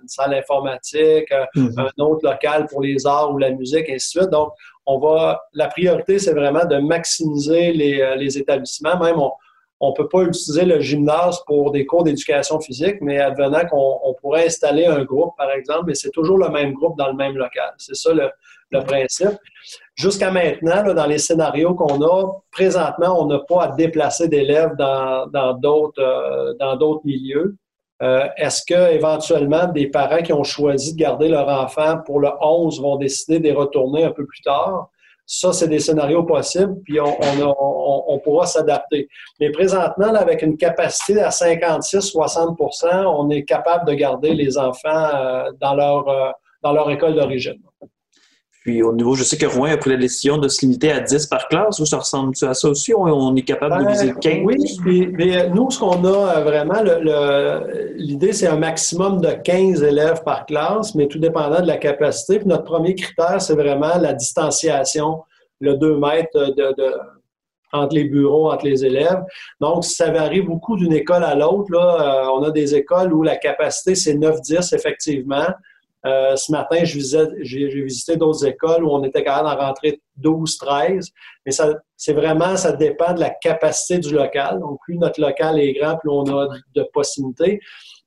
une 0.00 0.08
salle 0.08 0.34
informatique, 0.34 1.28
mm-hmm. 1.54 1.80
un 1.80 2.02
autre 2.02 2.24
local 2.24 2.66
pour 2.70 2.80
les 2.80 3.06
arts 3.06 3.32
ou 3.32 3.38
la 3.38 3.50
musique, 3.50 3.88
et 3.88 3.96
ainsi 3.96 4.16
de 4.16 4.22
suite. 4.22 4.30
Donc, 4.30 4.52
on 4.90 4.98
va, 4.98 5.42
la 5.52 5.68
priorité, 5.68 6.18
c'est 6.18 6.32
vraiment 6.32 6.64
de 6.64 6.78
maximiser 6.78 7.72
les, 7.72 8.16
les 8.16 8.38
établissements. 8.38 8.98
Même, 8.98 9.18
on, 9.80 9.90
ne 9.90 9.94
peut 9.94 10.08
pas 10.08 10.22
utiliser 10.22 10.64
le 10.64 10.80
gymnase 10.80 11.40
pour 11.46 11.72
des 11.72 11.84
cours 11.84 12.04
d'éducation 12.04 12.58
physique, 12.58 12.96
mais 13.02 13.18
advenant 13.18 13.66
qu'on 13.70 14.14
pourrait 14.18 14.46
installer 14.46 14.86
un 14.86 15.04
groupe, 15.04 15.36
par 15.36 15.50
exemple, 15.50 15.84
mais 15.88 15.94
c'est 15.94 16.10
toujours 16.10 16.38
le 16.38 16.48
même 16.48 16.72
groupe 16.72 16.96
dans 16.96 17.08
le 17.08 17.16
même 17.16 17.36
local. 17.36 17.74
C'est 17.76 17.94
ça 17.94 18.12
le, 18.14 18.30
principe. 18.84 19.38
Jusqu'à 19.94 20.30
maintenant, 20.30 20.94
dans 20.94 21.06
les 21.06 21.18
scénarios 21.18 21.74
qu'on 21.74 22.02
a, 22.02 22.32
présentement, 22.50 23.22
on 23.22 23.26
n'a 23.26 23.40
pas 23.40 23.64
à 23.64 23.68
déplacer 23.72 24.28
d'élèves 24.28 24.74
dans 24.76 25.54
d'autres 25.60 26.02
euh, 26.02 26.54
dans 26.58 26.76
d'autres 26.76 27.04
milieux. 27.04 27.56
Euh, 28.00 28.28
est-ce 28.36 28.62
que 28.64 28.92
éventuellement 28.92 29.66
des 29.66 29.88
parents 29.88 30.22
qui 30.22 30.32
ont 30.32 30.44
choisi 30.44 30.94
de 30.94 30.98
garder 30.98 31.28
leur 31.28 31.48
enfant 31.48 31.98
pour 32.04 32.20
le 32.20 32.30
11 32.40 32.80
vont 32.80 32.96
décider 32.96 33.40
de 33.40 33.52
retourner 33.52 34.04
un 34.04 34.12
peu 34.12 34.24
plus 34.24 34.40
tard? 34.42 34.88
Ça, 35.26 35.52
c'est 35.52 35.68
des 35.68 35.80
scénarios 35.80 36.22
possibles, 36.22 36.80
puis 36.84 36.98
on, 37.00 38.18
pourra 38.24 38.46
s'adapter. 38.46 39.08
Mais 39.38 39.50
présentement, 39.50 40.14
avec 40.14 40.40
une 40.40 40.56
capacité 40.56 41.20
à 41.20 41.28
56-60% 41.28 43.04
on 43.06 43.28
est 43.28 43.44
capable 43.44 43.86
de 43.86 43.92
garder 43.92 44.32
les 44.32 44.56
enfants 44.56 44.88
euh, 45.14 45.50
dans, 45.60 45.74
leur, 45.74 46.08
euh, 46.08 46.30
dans 46.62 46.72
leur 46.72 46.90
école 46.90 47.14
d'origine. 47.14 47.60
Puis 48.62 48.82
au 48.82 48.92
niveau, 48.92 49.14
je 49.14 49.24
sais 49.24 49.36
que 49.36 49.46
Rouen 49.46 49.70
a 49.70 49.76
pris 49.76 49.90
la 49.90 49.96
décision 49.96 50.36
de 50.36 50.48
se 50.48 50.62
limiter 50.62 50.90
à 50.90 51.00
10 51.00 51.26
par 51.26 51.48
classe. 51.48 51.78
Ou 51.78 51.86
ça 51.86 51.98
ressemble 51.98 52.34
à 52.42 52.54
ça 52.54 52.68
aussi? 52.68 52.92
On, 52.94 53.34
est 53.36 53.42
capable 53.42 53.78
de 53.78 53.84
ben, 53.84 53.92
viser 53.92 54.14
15? 54.20 54.40
Oui, 54.44 55.10
mais 55.16 55.48
nous, 55.48 55.70
ce 55.70 55.78
qu'on 55.78 56.04
a 56.04 56.36
euh, 56.36 56.44
vraiment, 56.44 56.82
l'idée, 57.96 58.32
c'est 58.32 58.48
un 58.48 58.56
maximum 58.56 59.20
de 59.20 59.30
15 59.30 59.82
élèves 59.82 60.22
par 60.24 60.44
classe, 60.46 60.94
mais 60.94 61.06
tout 61.06 61.18
dépendant 61.18 61.60
de 61.60 61.66
la 61.66 61.76
capacité. 61.76 62.38
Puis 62.38 62.48
notre 62.48 62.64
premier 62.64 62.94
critère, 62.94 63.40
c'est 63.40 63.54
vraiment 63.54 63.96
la 63.98 64.12
distanciation, 64.12 65.22
le 65.60 65.74
2 65.74 65.96
mètres 65.96 66.54
de, 66.54 66.74
entre 67.72 67.94
les 67.94 68.04
bureaux, 68.04 68.50
entre 68.50 68.66
les 68.66 68.84
élèves. 68.84 69.22
Donc, 69.60 69.84
ça 69.84 70.10
varie 70.10 70.40
beaucoup 70.40 70.76
d'une 70.76 70.92
école 70.92 71.24
à 71.24 71.34
l'autre. 71.34 71.72
Euh, 71.74 72.28
on 72.34 72.42
a 72.42 72.50
des 72.50 72.74
écoles 72.74 73.12
où 73.12 73.22
la 73.22 73.36
capacité, 73.36 73.94
c'est 73.94 74.14
9-10, 74.14 74.74
effectivement. 74.74 75.46
Euh, 76.06 76.36
ce 76.36 76.52
matin, 76.52 76.84
j'ai 76.84 77.82
visité 77.82 78.16
d'autres 78.16 78.46
écoles 78.46 78.84
où 78.84 78.90
on 78.90 79.02
était 79.02 79.24
capable 79.24 79.48
d'en 79.48 79.66
rentrer 79.66 80.00
12, 80.16 80.56
13. 80.58 81.10
Mais 81.44 81.52
ça, 81.52 81.74
c'est 81.96 82.12
vraiment, 82.12 82.56
ça 82.56 82.72
dépend 82.72 83.14
de 83.14 83.20
la 83.20 83.30
capacité 83.30 83.98
du 83.98 84.14
local. 84.14 84.60
Donc, 84.60 84.78
plus 84.84 84.96
notre 84.96 85.20
local 85.20 85.58
est 85.58 85.72
grand, 85.72 85.96
plus 85.96 86.10
on 86.10 86.26
a 86.26 86.48
de 86.74 86.82
possibilités. 86.92 87.60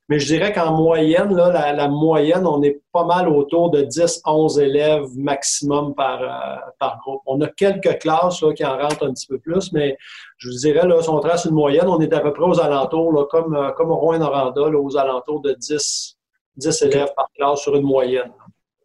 Mais 0.08 0.18
je 0.18 0.26
dirais 0.26 0.52
qu'en 0.52 0.72
moyenne, 0.72 1.34
là, 1.34 1.72
la, 1.72 1.88
moyenne, 1.88 2.46
on 2.46 2.62
est 2.62 2.82
pas 2.92 3.04
mal 3.04 3.28
autour 3.28 3.70
de 3.70 3.82
10, 3.82 4.22
11 4.26 4.58
élèves 4.58 5.06
maximum 5.16 5.94
par, 5.94 6.20
euh, 6.22 6.70
par 6.78 6.98
groupe. 6.98 7.22
On 7.24 7.40
a 7.40 7.46
quelques 7.46 7.98
classes 8.00 8.44
qui 8.56 8.64
en 8.64 8.76
rentrent 8.76 9.06
un 9.06 9.12
petit 9.12 9.26
peu 9.26 9.38
plus, 9.38 9.72
mais 9.72 9.96
je 10.38 10.48
vous 10.48 10.56
dirais, 10.56 10.86
là, 10.86 11.00
si 11.00 11.08
on 11.08 11.20
trace 11.20 11.44
une 11.44 11.54
moyenne, 11.54 11.88
on 11.88 12.00
est 12.00 12.12
à 12.12 12.20
peu 12.20 12.32
près 12.32 12.44
aux 12.44 12.60
alentours, 12.60 13.12
là, 13.12 13.24
comme, 13.30 13.54
euh, 13.54 13.70
comme 13.70 13.92
Rouen-Noranda, 13.92 14.62
aux 14.62 14.96
alentours 14.96 15.40
de 15.40 15.52
10, 15.52 16.18
10 16.56 16.82
élèves 16.82 17.12
par 17.16 17.28
classe 17.34 17.60
sur 17.60 17.74
une 17.74 17.84
moyenne. 17.84 18.32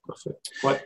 Parfait. 0.07 0.37
Ouais. 0.63 0.79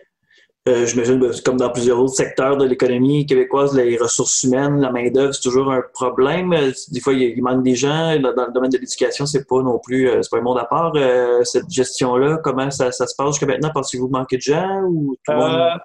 Euh, 0.69 0.85
J'imagine, 0.85 1.19
comme 1.43 1.57
dans 1.57 1.71
plusieurs 1.71 1.99
autres 1.99 2.13
secteurs 2.13 2.55
de 2.55 2.65
l'économie 2.65 3.25
québécoise, 3.25 3.75
les 3.75 3.97
ressources 3.97 4.43
humaines, 4.43 4.79
la 4.79 4.91
main-d'œuvre, 4.91 5.33
c'est 5.33 5.41
toujours 5.41 5.71
un 5.71 5.81
problème. 5.91 6.53
Euh, 6.53 6.71
des 6.91 6.99
fois, 6.99 7.13
il, 7.13 7.41
manque 7.41 7.63
des 7.63 7.73
gens. 7.73 8.15
Dans 8.19 8.45
le 8.45 8.53
domaine 8.53 8.69
de 8.69 8.77
l'éducation, 8.77 9.25
c'est 9.25 9.47
pas 9.47 9.63
non 9.63 9.79
plus, 9.79 10.07
euh, 10.07 10.21
c'est 10.21 10.29
pas 10.29 10.37
un 10.37 10.41
monde 10.41 10.59
à 10.59 10.65
part. 10.65 10.93
Euh, 10.95 11.43
cette 11.45 11.67
gestion-là, 11.67 12.37
comment 12.43 12.69
ça, 12.69 12.91
ça, 12.91 13.07
se 13.07 13.15
passe 13.15 13.29
jusqu'à 13.29 13.47
maintenant? 13.47 13.71
Pensez-vous 13.73 14.07
manquer 14.07 14.37
de 14.37 14.41
gens 14.43 14.83
ou 14.83 15.15
tout 15.25 15.33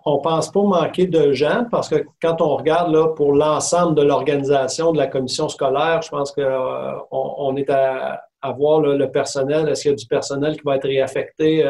On 0.05 0.19
pense 0.19 0.53
pas 0.53 0.63
manquer 0.63 1.07
de 1.07 1.33
gens 1.33 1.65
parce 1.71 1.89
que 1.89 2.05
quand 2.21 2.43
on 2.43 2.57
regarde 2.57 2.93
là, 2.93 3.09
pour 3.09 3.33
l'ensemble 3.33 3.95
de 3.95 4.03
l'organisation 4.03 4.93
de 4.93 4.99
la 4.99 5.07
commission 5.07 5.49
scolaire, 5.49 6.03
je 6.03 6.11
pense 6.11 6.33
qu'on 6.33 6.43
on 7.11 7.57
est 7.57 7.71
à, 7.71 8.26
à 8.43 8.53
voir 8.53 8.81
le 8.81 9.11
personnel? 9.11 9.69
Est-ce 9.69 9.83
qu'il 9.83 9.91
y 9.91 9.95
a 9.95 9.97
du 9.97 10.07
personnel 10.07 10.57
qui 10.57 10.63
va 10.65 10.77
être 10.77 10.87
réaffecté 10.87 11.65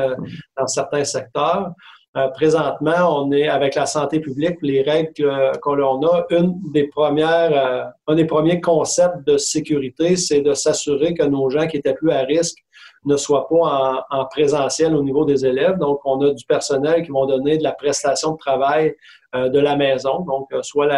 dans 0.56 0.66
certains 0.66 1.04
secteurs? 1.04 1.72
Euh, 2.16 2.28
présentement, 2.28 3.24
on 3.24 3.30
est 3.30 3.46
avec 3.46 3.74
la 3.74 3.84
santé 3.84 4.20
publique, 4.20 4.56
les 4.62 4.80
règles 4.80 5.12
qu'on 5.60 6.02
a. 6.06 6.26
Une 6.30 6.58
des 6.72 6.88
premières, 6.88 7.52
euh, 7.52 7.84
un 8.06 8.14
des 8.14 8.24
premiers 8.24 8.60
concepts 8.60 9.26
de 9.26 9.36
sécurité, 9.36 10.16
c'est 10.16 10.40
de 10.40 10.54
s'assurer 10.54 11.12
que 11.12 11.24
nos 11.24 11.50
gens 11.50 11.66
qui 11.66 11.76
étaient 11.76 11.92
plus 11.92 12.12
à 12.12 12.20
risque 12.20 12.56
ne 13.04 13.18
soient 13.18 13.46
pas 13.48 14.06
en, 14.10 14.24
présentiel 14.24 14.96
au 14.96 15.02
niveau 15.02 15.26
des 15.26 15.44
élèves. 15.44 15.76
Donc, 15.76 16.00
on 16.06 16.18
a 16.22 16.32
du 16.32 16.44
personnel 16.46 17.02
qui 17.02 17.10
vont 17.10 17.26
donner 17.26 17.58
de 17.58 17.62
la 17.62 17.72
prestation 17.72 18.32
de 18.32 18.38
travail 18.38 18.94
euh, 19.34 19.50
de 19.50 19.58
la 19.58 19.76
maison, 19.76 20.20
donc 20.20 20.48
soit 20.62 20.88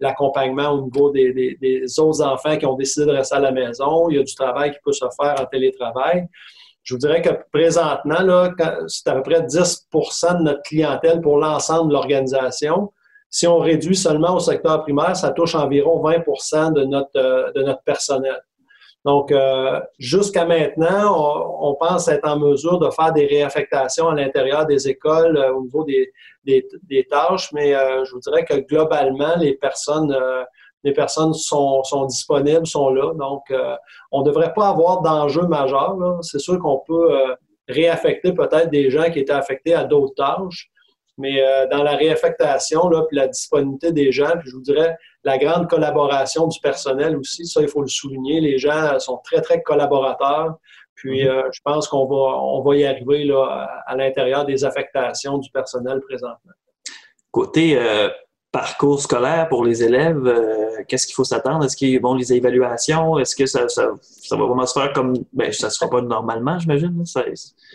l'accompagnement 0.00 0.70
au 0.70 0.82
niveau 0.82 1.10
des, 1.10 1.56
des, 1.60 2.00
autres 2.00 2.22
enfants 2.22 2.56
qui 2.56 2.66
ont 2.66 2.74
décidé 2.74 3.06
de 3.06 3.12
rester 3.12 3.36
à 3.36 3.40
la 3.40 3.52
maison. 3.52 4.08
Il 4.08 4.16
y 4.16 4.18
a 4.18 4.22
du 4.22 4.34
travail 4.34 4.72
qui 4.72 4.78
peut 4.84 4.92
se 4.92 5.04
faire 5.20 5.40
en 5.40 5.46
télétravail. 5.46 6.26
Je 6.82 6.94
vous 6.94 6.98
dirais 6.98 7.22
que 7.22 7.30
présentement, 7.52 8.50
c'est 8.88 9.08
à 9.08 9.14
peu 9.14 9.22
près 9.22 9.42
10% 9.42 10.38
de 10.38 10.42
notre 10.42 10.62
clientèle 10.62 11.20
pour 11.20 11.38
l'ensemble 11.38 11.88
de 11.88 11.94
l'organisation. 11.94 12.92
Si 13.28 13.46
on 13.46 13.58
réduit 13.58 13.96
seulement 13.96 14.34
au 14.34 14.40
secteur 14.40 14.82
primaire, 14.82 15.14
ça 15.14 15.30
touche 15.30 15.54
environ 15.54 16.02
20 16.02 16.72
de 16.72 16.84
notre, 16.84 17.10
euh, 17.16 17.52
de 17.52 17.62
notre 17.62 17.82
personnel. 17.82 18.40
Donc, 19.04 19.32
euh, 19.32 19.80
jusqu'à 19.98 20.44
maintenant, 20.44 21.58
on, 21.60 21.74
pense 21.74 22.06
être 22.08 22.28
en 22.28 22.38
mesure 22.38 22.78
de 22.78 22.90
faire 22.90 23.12
des 23.14 23.24
réaffectations 23.24 24.08
à 24.08 24.14
l'intérieur 24.14 24.66
des 24.66 24.88
écoles 24.88 25.38
euh, 25.38 25.54
au 25.54 25.62
niveau 25.62 25.84
des, 25.84 26.12
des, 26.44 27.06
tâches, 27.08 27.50
mais 27.52 27.72
je 27.72 28.12
vous 28.12 28.20
dirais 28.20 28.44
que 28.44 28.54
globalement, 28.54 29.36
les 29.38 29.54
personnes 29.54 30.14
les 30.84 30.92
personnes 30.92 31.34
sont, 31.34 31.82
sont 31.84 32.06
disponibles, 32.06 32.66
sont 32.66 32.90
là. 32.90 33.12
Donc, 33.14 33.50
euh, 33.50 33.76
on 34.10 34.20
ne 34.20 34.26
devrait 34.26 34.52
pas 34.54 34.68
avoir 34.68 35.02
d'enjeu 35.02 35.42
majeur. 35.42 35.96
C'est 36.22 36.38
sûr 36.38 36.58
qu'on 36.58 36.78
peut 36.86 37.14
euh, 37.14 37.34
réaffecter 37.68 38.32
peut-être 38.32 38.70
des 38.70 38.90
gens 38.90 39.10
qui 39.10 39.18
étaient 39.18 39.32
affectés 39.32 39.74
à 39.74 39.84
d'autres 39.84 40.14
tâches, 40.14 40.70
mais 41.18 41.42
euh, 41.42 41.66
dans 41.68 41.82
la 41.82 41.96
réaffectation, 41.96 42.88
là, 42.88 43.02
puis 43.08 43.16
la 43.16 43.28
disponibilité 43.28 43.92
des 43.92 44.10
gens, 44.10 44.32
puis 44.38 44.50
je 44.50 44.56
vous 44.56 44.62
dirais 44.62 44.96
la 45.24 45.38
grande 45.38 45.68
collaboration 45.68 46.46
du 46.46 46.58
personnel 46.60 47.16
aussi, 47.16 47.46
ça, 47.46 47.60
il 47.60 47.68
faut 47.68 47.82
le 47.82 47.88
souligner. 47.88 48.40
Les 48.40 48.58
gens 48.58 48.98
sont 48.98 49.18
très, 49.18 49.40
très 49.40 49.62
collaborateurs. 49.62 50.54
Puis, 50.94 51.24
mm-hmm. 51.24 51.50
je 51.52 51.60
pense 51.64 51.88
qu'on 51.88 52.06
va, 52.06 52.38
on 52.38 52.62
va 52.62 52.76
y 52.76 52.84
arriver 52.84 53.24
là, 53.24 53.68
à, 53.86 53.96
l'intérieur 53.96 54.44
des 54.44 54.64
affectations 54.64 55.38
du 55.38 55.50
personnel 55.50 56.00
présentement. 56.00 56.52
Côté 57.30 57.78
parcours 58.52 59.00
scolaire 59.00 59.48
pour 59.48 59.64
les 59.64 59.82
élèves, 59.82 60.26
euh, 60.26 60.82
qu'est-ce 60.88 61.06
qu'il 61.06 61.14
faut 61.14 61.24
s'attendre? 61.24 61.64
Est-ce 61.64 61.76
qu'il 61.76 62.00
bon 62.00 62.14
les 62.14 62.32
évaluations? 62.32 63.18
Est-ce 63.18 63.36
que 63.36 63.46
ça, 63.46 63.68
ça, 63.68 63.86
va 64.30 64.44
vraiment 64.44 64.66
se 64.66 64.78
faire 64.78 64.92
comme 64.92 65.14
ben 65.32 65.52
ça 65.52 65.68
ne 65.68 65.72
sera 65.72 65.88
pas 65.88 66.00
normalement, 66.00 66.58
j'imagine? 66.58 67.04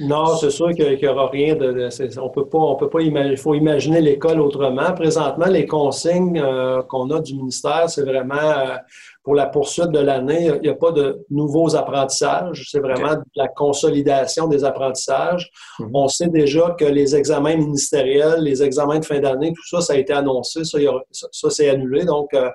non, 0.01 0.35
c'est 0.35 0.49
sûr 0.49 0.71
qu'il 0.71 0.97
n'y 0.97 1.07
aura 1.07 1.29
rien 1.29 1.55
de. 1.55 1.89
on 2.19 2.29
peut 2.29 2.45
pas, 2.45 2.57
on 2.57 2.75
peut 2.75 2.89
pas 2.89 3.01
imaginer. 3.01 3.31
Il 3.31 3.37
faut 3.37 3.53
imaginer 3.53 4.01
l'école 4.01 4.41
autrement. 4.41 4.91
Présentement, 4.93 5.45
les 5.45 5.65
consignes 5.65 6.39
euh, 6.39 6.81
qu'on 6.83 7.09
a 7.11 7.21
du 7.21 7.35
ministère, 7.35 7.89
c'est 7.89 8.03
vraiment 8.03 8.35
euh, 8.35 8.75
pour 9.25 9.33
la 9.33 9.47
poursuite 9.47 9.89
de 9.89 9.97
l'année, 9.97 10.51
il 10.53 10.61
n'y 10.61 10.69
a 10.69 10.75
pas 10.75 10.91
de 10.91 11.25
nouveaux 11.31 11.75
apprentissages. 11.75 12.67
C'est 12.69 12.79
vraiment 12.79 13.15
de 13.15 13.23
la 13.35 13.47
consolidation 13.47 14.47
des 14.47 14.63
apprentissages. 14.63 15.49
Mhm. 15.79 15.89
On 15.95 16.07
sait 16.07 16.27
déjà 16.27 16.75
que 16.79 16.85
les 16.85 17.15
examens 17.15 17.55
ministériels, 17.55 18.41
les 18.41 18.61
examens 18.61 18.99
de 18.99 19.05
fin 19.05 19.19
d'année, 19.19 19.51
tout 19.51 19.67
ça, 19.67 19.81
ça 19.81 19.93
a 19.93 19.95
été 19.95 20.13
annoncé. 20.13 20.63
Ça, 20.63 20.77
ça, 21.31 21.49
c'est 21.49 21.69
annulé. 21.69 22.05
Donc, 22.05 22.35
euh, 22.35 22.51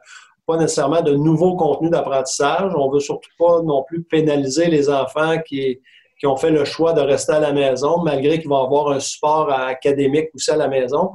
pas 0.47 0.57
nécessairement 0.59 1.03
de 1.03 1.13
nouveaux 1.13 1.57
contenus 1.57 1.91
d'apprentissage. 1.91 2.73
On 2.77 2.89
veut 2.89 3.01
surtout 3.01 3.31
pas 3.37 3.63
non 3.63 3.83
plus 3.83 4.05
pénaliser 4.05 4.67
les 4.67 4.89
enfants 4.89 5.39
qui, 5.45 5.81
qui 6.21 6.27
ont 6.27 6.37
fait 6.37 6.51
le 6.51 6.67
choix 6.67 6.93
de 6.93 7.01
rester 7.01 7.33
à 7.33 7.41
la 7.41 7.53
maison, 7.53 8.03
malgré 8.03 8.39
qu'ils 8.39 8.51
vont 8.51 8.63
avoir 8.63 8.91
un 8.91 9.01
support 9.01 9.51
académique 9.51 10.29
aussi 10.35 10.51
à 10.51 10.57
la 10.57 10.69
maison. 10.69 11.13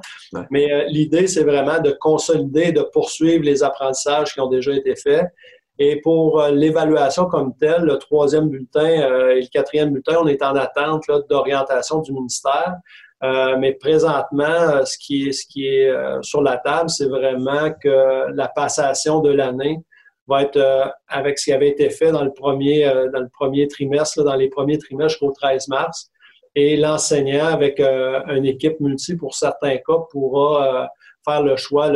Mais 0.49 0.73
euh, 0.73 0.85
l'idée, 0.87 1.27
c'est 1.27 1.43
vraiment 1.43 1.79
de 1.79 1.91
consolider, 1.91 2.71
de 2.71 2.81
poursuivre 2.81 3.43
les 3.43 3.63
apprentissages 3.63 4.33
qui 4.33 4.41
ont 4.41 4.49
déjà 4.49 4.73
été 4.73 4.95
faits. 4.95 5.27
Et 5.77 6.01
pour 6.01 6.41
euh, 6.41 6.49
l'évaluation 6.49 7.25
comme 7.25 7.55
telle, 7.55 7.83
le 7.83 7.99
troisième 7.99 8.49
bulletin 8.49 9.03
euh, 9.03 9.35
et 9.35 9.41
le 9.41 9.47
quatrième 9.47 9.91
bulletin, 9.91 10.17
on 10.19 10.27
est 10.27 10.41
en 10.41 10.55
attente 10.55 11.03
d'orientation 11.29 12.01
du 12.01 12.11
ministère. 12.11 12.73
mais 13.59 13.73
présentement, 13.73 14.85
ce 14.85 14.97
qui 14.97 15.27
est, 15.27 15.31
ce 15.33 15.45
qui 15.45 15.67
est 15.67 15.89
sur 16.21 16.41
la 16.41 16.57
table, 16.57 16.89
c'est 16.89 17.07
vraiment 17.07 17.71
que 17.81 18.31
la 18.33 18.47
passation 18.47 19.19
de 19.19 19.31
l'année 19.31 19.79
va 20.27 20.43
être 20.43 20.57
euh, 20.57 20.85
avec 21.07 21.37
ce 21.39 21.45
qui 21.45 21.53
avait 21.53 21.69
été 21.69 21.89
fait 21.89 22.11
dans 22.11 22.23
le 22.23 22.33
premier, 22.33 22.85
euh, 22.85 23.09
dans 23.11 23.19
le 23.19 23.29
premier 23.29 23.67
trimestre, 23.67 24.23
dans 24.23 24.35
les 24.35 24.49
premiers 24.49 24.77
trimestres 24.77 25.19
jusqu'au 25.19 25.31
13 25.31 25.67
mars. 25.67 26.09
et 26.55 26.77
l'enseignant 26.77 27.47
avec 27.47 27.81
une 27.81 28.45
équipe 28.45 28.79
multi 28.79 29.17
pour 29.17 29.35
certains 29.35 29.75
cas 29.77 29.99
pourra 30.09 30.89
faire 31.25 31.43
le 31.43 31.57
choix 31.57 31.89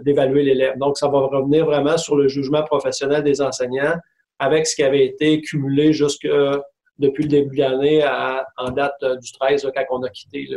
d'évaluer 0.00 0.42
l'élève. 0.42 0.78
Donc, 0.78 0.96
ça 0.96 1.08
va 1.08 1.18
revenir 1.18 1.66
vraiment 1.66 1.98
sur 1.98 2.16
le 2.16 2.26
jugement 2.26 2.62
professionnel 2.62 3.22
des 3.22 3.42
enseignants 3.42 3.96
avec 4.38 4.66
ce 4.66 4.74
qui 4.74 4.82
avait 4.82 5.04
été 5.04 5.42
cumulé 5.42 5.92
jusque 5.92 6.26
depuis 6.98 7.24
le 7.24 7.28
début 7.28 7.56
de 7.56 7.60
l'année 7.60 8.02
en 8.56 8.70
date 8.70 9.04
du 9.20 9.32
13 9.32 9.70
quand 9.74 9.84
on 9.90 10.02
a 10.02 10.08
quitté. 10.08 10.48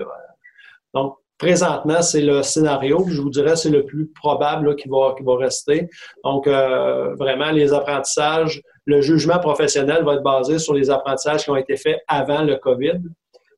Donc, 0.94 1.18
présentement, 1.44 2.02
c'est 2.02 2.22
le 2.22 2.42
scénario. 2.42 3.06
Je 3.10 3.22
vous 3.22 3.30
dirais 3.30 3.58
c'est 3.58 3.70
le 3.70 3.86
plus 3.86 4.08
probable 4.08 4.78
qui, 4.78 4.88
va, 4.88 5.14
rester. 5.38 5.90
Donc, 6.24 6.48
euh, 6.48 7.14
vraiment, 7.16 7.52
les 7.52 7.74
apprentissages, 7.74 8.62
le 8.86 9.02
jugement 9.02 9.40
professionnel 9.40 10.06
va 10.06 10.14
être 10.16 10.24
basé 10.24 10.58
sur 10.58 10.74
les 10.74 10.90
apprentissages 10.90 11.44
qui 11.44 11.50
ont 11.50 11.58
été 11.58 11.76
faits 11.76 12.00
avant 12.08 12.44
le 12.44 12.56
COVID. 12.56 13.02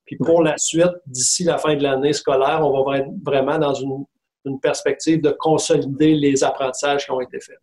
Puis 0.06 0.18
pour 0.18 0.42
la 0.42 0.58
suite, 0.58 0.96
d'ici 1.06 1.44
la 1.44 1.60
fin 1.60 1.76
de 1.76 1.84
l'année 1.84 2.14
scolaire, 2.14 2.62
on 2.64 2.84
va 2.84 2.98
être 2.98 3.10
vraiment 3.24 3.60
dans 3.60 3.74
une 3.74 4.60
perspective 4.60 5.22
de 5.22 5.32
consolider 5.32 6.16
les 6.16 6.44
apprentissages 6.44 7.06
qui 7.06 7.12
ont 7.12 7.22
été 7.22 7.40
faits. 7.40 7.60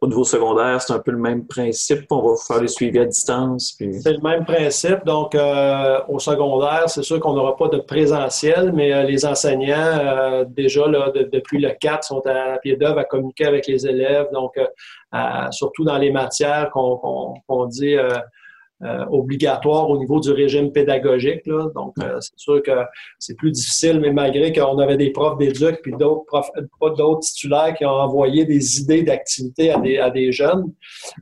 Au 0.00 0.06
niveau 0.06 0.24
secondaire, 0.24 0.80
c'est 0.80 0.92
un 0.92 0.98
peu 0.98 1.10
le 1.10 1.18
même 1.18 1.46
principe. 1.46 2.06
On 2.10 2.20
va 2.20 2.34
faire 2.36 2.60
les 2.60 2.68
suivis 2.68 2.98
à 2.98 3.04
distance. 3.04 3.74
C'est 3.78 4.12
le 4.12 4.20
même 4.20 4.44
principe. 4.44 5.04
Donc, 5.04 5.34
euh, 5.34 6.00
au 6.08 6.18
secondaire, 6.18 6.84
c'est 6.88 7.02
sûr 7.02 7.20
qu'on 7.20 7.34
n'aura 7.34 7.56
pas 7.56 7.68
de 7.68 7.78
présentiel, 7.78 8.72
mais 8.72 8.92
euh, 8.92 9.02
les 9.02 9.24
enseignants, 9.24 9.76
euh, 9.76 10.44
déjà 10.46 10.86
là, 10.86 11.10
depuis 11.10 11.58
le 11.60 11.70
4, 11.70 12.04
sont 12.04 12.22
à, 12.26 12.58
pied 12.58 12.76
d'œuvre 12.76 12.98
à 12.98 13.04
communiquer 13.04 13.46
avec 13.46 13.66
les 13.66 13.86
élèves. 13.86 14.28
Donc, 14.32 14.58
surtout 15.50 15.84
dans 15.84 15.98
les 15.98 16.10
matières 16.10 16.70
qu'on 16.70 17.66
dit 17.66 17.96
euh, 18.84 19.04
obligatoire 19.10 19.88
au 19.90 19.96
niveau 19.96 20.18
du 20.18 20.32
régime 20.32 20.72
pédagogique. 20.72 21.46
Là. 21.46 21.68
Donc, 21.74 21.94
euh, 22.02 22.18
c'est 22.20 22.36
sûr 22.36 22.62
que 22.62 22.72
c'est 23.18 23.36
plus 23.36 23.52
difficile, 23.52 24.00
mais 24.00 24.12
malgré 24.12 24.52
qu'on 24.52 24.78
avait 24.78 24.96
des 24.96 25.10
profs 25.10 25.38
d'éduc 25.38 25.80
puis 25.82 25.92
d'autres 25.92 26.24
profs, 26.26 26.50
pas 26.80 26.90
d'autres 26.90 27.20
titulaires 27.20 27.74
qui 27.74 27.84
ont 27.84 27.90
envoyé 27.90 28.44
des 28.44 28.80
idées 28.80 29.02
d'activité 29.02 29.70
à 29.70 29.78
des, 29.78 29.98
à 29.98 30.10
des 30.10 30.32
jeunes, 30.32 30.64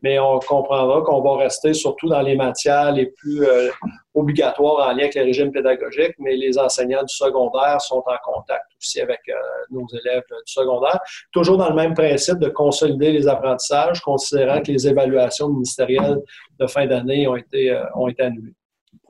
mais 0.03 0.19
on 0.19 0.39
comprendra 0.39 1.03
qu'on 1.03 1.21
va 1.21 1.37
rester 1.37 1.75
surtout 1.75 2.09
dans 2.09 2.23
les 2.23 2.35
matières 2.35 2.93
les 2.93 3.07
plus 3.07 3.45
euh, 3.45 3.69
obligatoires 4.15 4.89
en 4.89 4.93
lien 4.93 5.05
avec 5.05 5.15
le 5.15 5.23
régime 5.23 5.53
pédagogique, 5.53 6.15
mais 6.19 6.37
les 6.37 6.59
enseignants 6.59 7.03
du 7.03 7.15
secondaire 7.15 7.81
sont 7.81 8.03
en 8.07 8.33
contact 8.33 8.65
aussi 8.79 9.01
avec 9.01 9.21
euh, 9.29 9.35
nos 9.71 9.87
élèves 9.89 10.25
du 10.29 10.53
secondaire. 10.53 10.99
Toujours 11.33 11.57
dans 11.57 11.69
le 11.69 11.77
même 11.77 11.95
principe 11.95 12.39
de 12.39 12.49
consolider 12.49 13.13
les 13.13 13.29
apprentissages, 13.29 14.01
considérant 14.01 14.61
que 14.61 14.73
les 14.73 14.89
évaluations 14.89 15.49
ministérielles 15.49 16.19
de 16.59 16.67
fin 16.67 16.87
d'année 16.87 17.29
ont 17.29 17.37
été, 17.37 17.71
euh, 17.71 17.85
ont 17.95 18.09
été 18.09 18.23
annulées. 18.23 18.55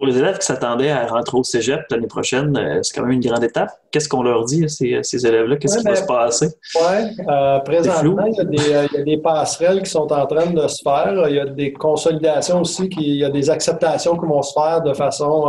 Pour 0.00 0.07
les 0.07 0.16
élèves 0.16 0.38
qui 0.38 0.47
s'attendaient 0.47 0.90
à 0.90 1.07
rentrer 1.07 1.37
au 1.37 1.42
cégep 1.42 1.83
l'année 1.90 2.07
prochaine, 2.07 2.57
euh, 2.57 2.80
c'est 2.83 2.95
quand 2.95 3.02
même 3.02 3.12
une 3.12 3.21
grande 3.21 3.45
étape. 3.45 3.71
Qu'est-ce 3.90 4.09
qu'on 4.09 4.23
leur 4.23 4.47
dit 4.47 4.64
à 4.64 4.69
ces, 4.69 5.00
ces 5.02 5.26
élèves-là? 5.26 5.57
Qu'est-ce 5.57 5.76
qui 5.76 5.85
va 5.85 5.95
se 5.95 6.07
passer? 6.07 6.49
Oui, 6.75 7.25
présentement, 7.66 8.25
il 8.25 8.35
y, 8.35 8.40
a 8.40 8.45
des, 8.45 8.57
il 8.57 8.99
y, 8.99 9.00
a 9.02 9.04
des, 9.04 9.19
passerelles 9.19 9.83
qui 9.83 9.90
sont 9.90 10.11
en 10.11 10.26
train 10.26 10.47
de 10.47 10.66
se 10.69 10.80
faire. 10.83 11.28
Il 11.28 11.37
y 11.37 11.38
a 11.38 11.45
des 11.45 11.75
consolidations 11.75 12.62
aussi, 12.62 12.88
qui, 12.88 13.02
il 13.02 13.16
y 13.16 13.25
a 13.25 13.30
des 13.30 13.50
acceptations 13.50 14.16
qui 14.16 14.25
vont 14.25 14.40
se 14.40 14.54
faire 14.54 14.80
de 14.80 14.95
façon 14.95 15.47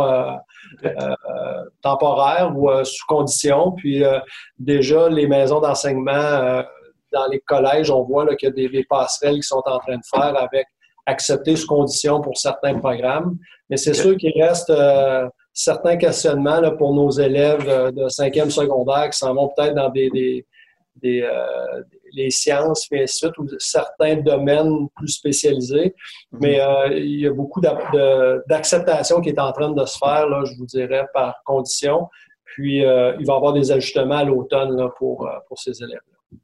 euh, 0.84 1.64
temporaire 1.80 2.52
ou 2.54 2.70
euh, 2.70 2.84
sous 2.84 3.06
condition. 3.06 3.72
Puis 3.72 4.04
euh, 4.04 4.18
déjà, 4.58 5.08
les 5.08 5.26
maisons 5.26 5.60
d'enseignement 5.60 6.62
dans 7.12 7.26
les 7.30 7.40
collèges, 7.40 7.90
on 7.90 8.02
voit 8.02 8.34
qu'il 8.36 8.48
y 8.48 8.66
a 8.66 8.68
des, 8.68 8.84
passerelles 8.84 9.36
qui 9.36 9.42
sont 9.42 9.62
en 9.64 9.78
train 9.78 9.96
de 9.96 10.04
faire 10.10 10.36
avec 10.36 10.66
accepter 11.06 11.56
sous 11.56 11.66
condition 11.66 12.20
pour 12.20 12.36
certains 12.36 12.78
programmes. 12.78 13.36
Mais 13.72 13.78
c'est 13.78 13.94
sûr 13.94 14.18
qu'il 14.18 14.32
reste 14.40 14.70
certains 15.54 15.96
questionnements 15.96 16.60
là, 16.60 16.72
pour 16.72 16.94
nos 16.94 17.10
élèves 17.10 17.66
de 17.94 18.06
cinquième 18.08 18.50
secondaire 18.50 19.08
qui 19.08 19.18
s'en 19.18 19.34
vont 19.34 19.50
peut-être 19.56 19.74
dans 19.74 19.88
des, 19.88 20.10
des, 20.10 21.22
euh, 21.22 21.82
les 22.14 22.30
sciences, 22.30 22.86
puis 22.86 23.02
ainsi 23.02 23.26
ou 23.38 23.46
certains 23.58 24.16
domaines 24.16 24.88
plus 24.94 25.08
spécialisés. 25.08 25.94
Mhm. 26.32 26.40
Mais 26.40 26.60
euh, 26.60 26.88
il 26.98 27.20
y 27.20 27.26
a 27.26 27.32
beaucoup 27.32 27.60
d'acceptation 27.60 29.20
qui 29.20 29.30
est 29.30 29.38
en 29.38 29.52
train 29.52 29.70
de 29.70 29.84
se 29.84 29.96
faire, 29.98 30.28
là, 30.28 30.44
je 30.44 30.54
vous 30.58 30.66
dirais, 30.66 31.06
par 31.14 31.36
condition. 31.44 32.08
Puis, 32.44 32.84
euh, 32.84 33.16
il 33.18 33.26
va 33.26 33.32
y 33.32 33.36
avoir 33.36 33.54
des 33.54 33.72
ajustements 33.72 34.18
à 34.18 34.24
l'automne 34.24 34.90
pour, 34.98 35.28
pour 35.48 35.58
ces 35.58 35.82
élèves-là. 35.82 36.38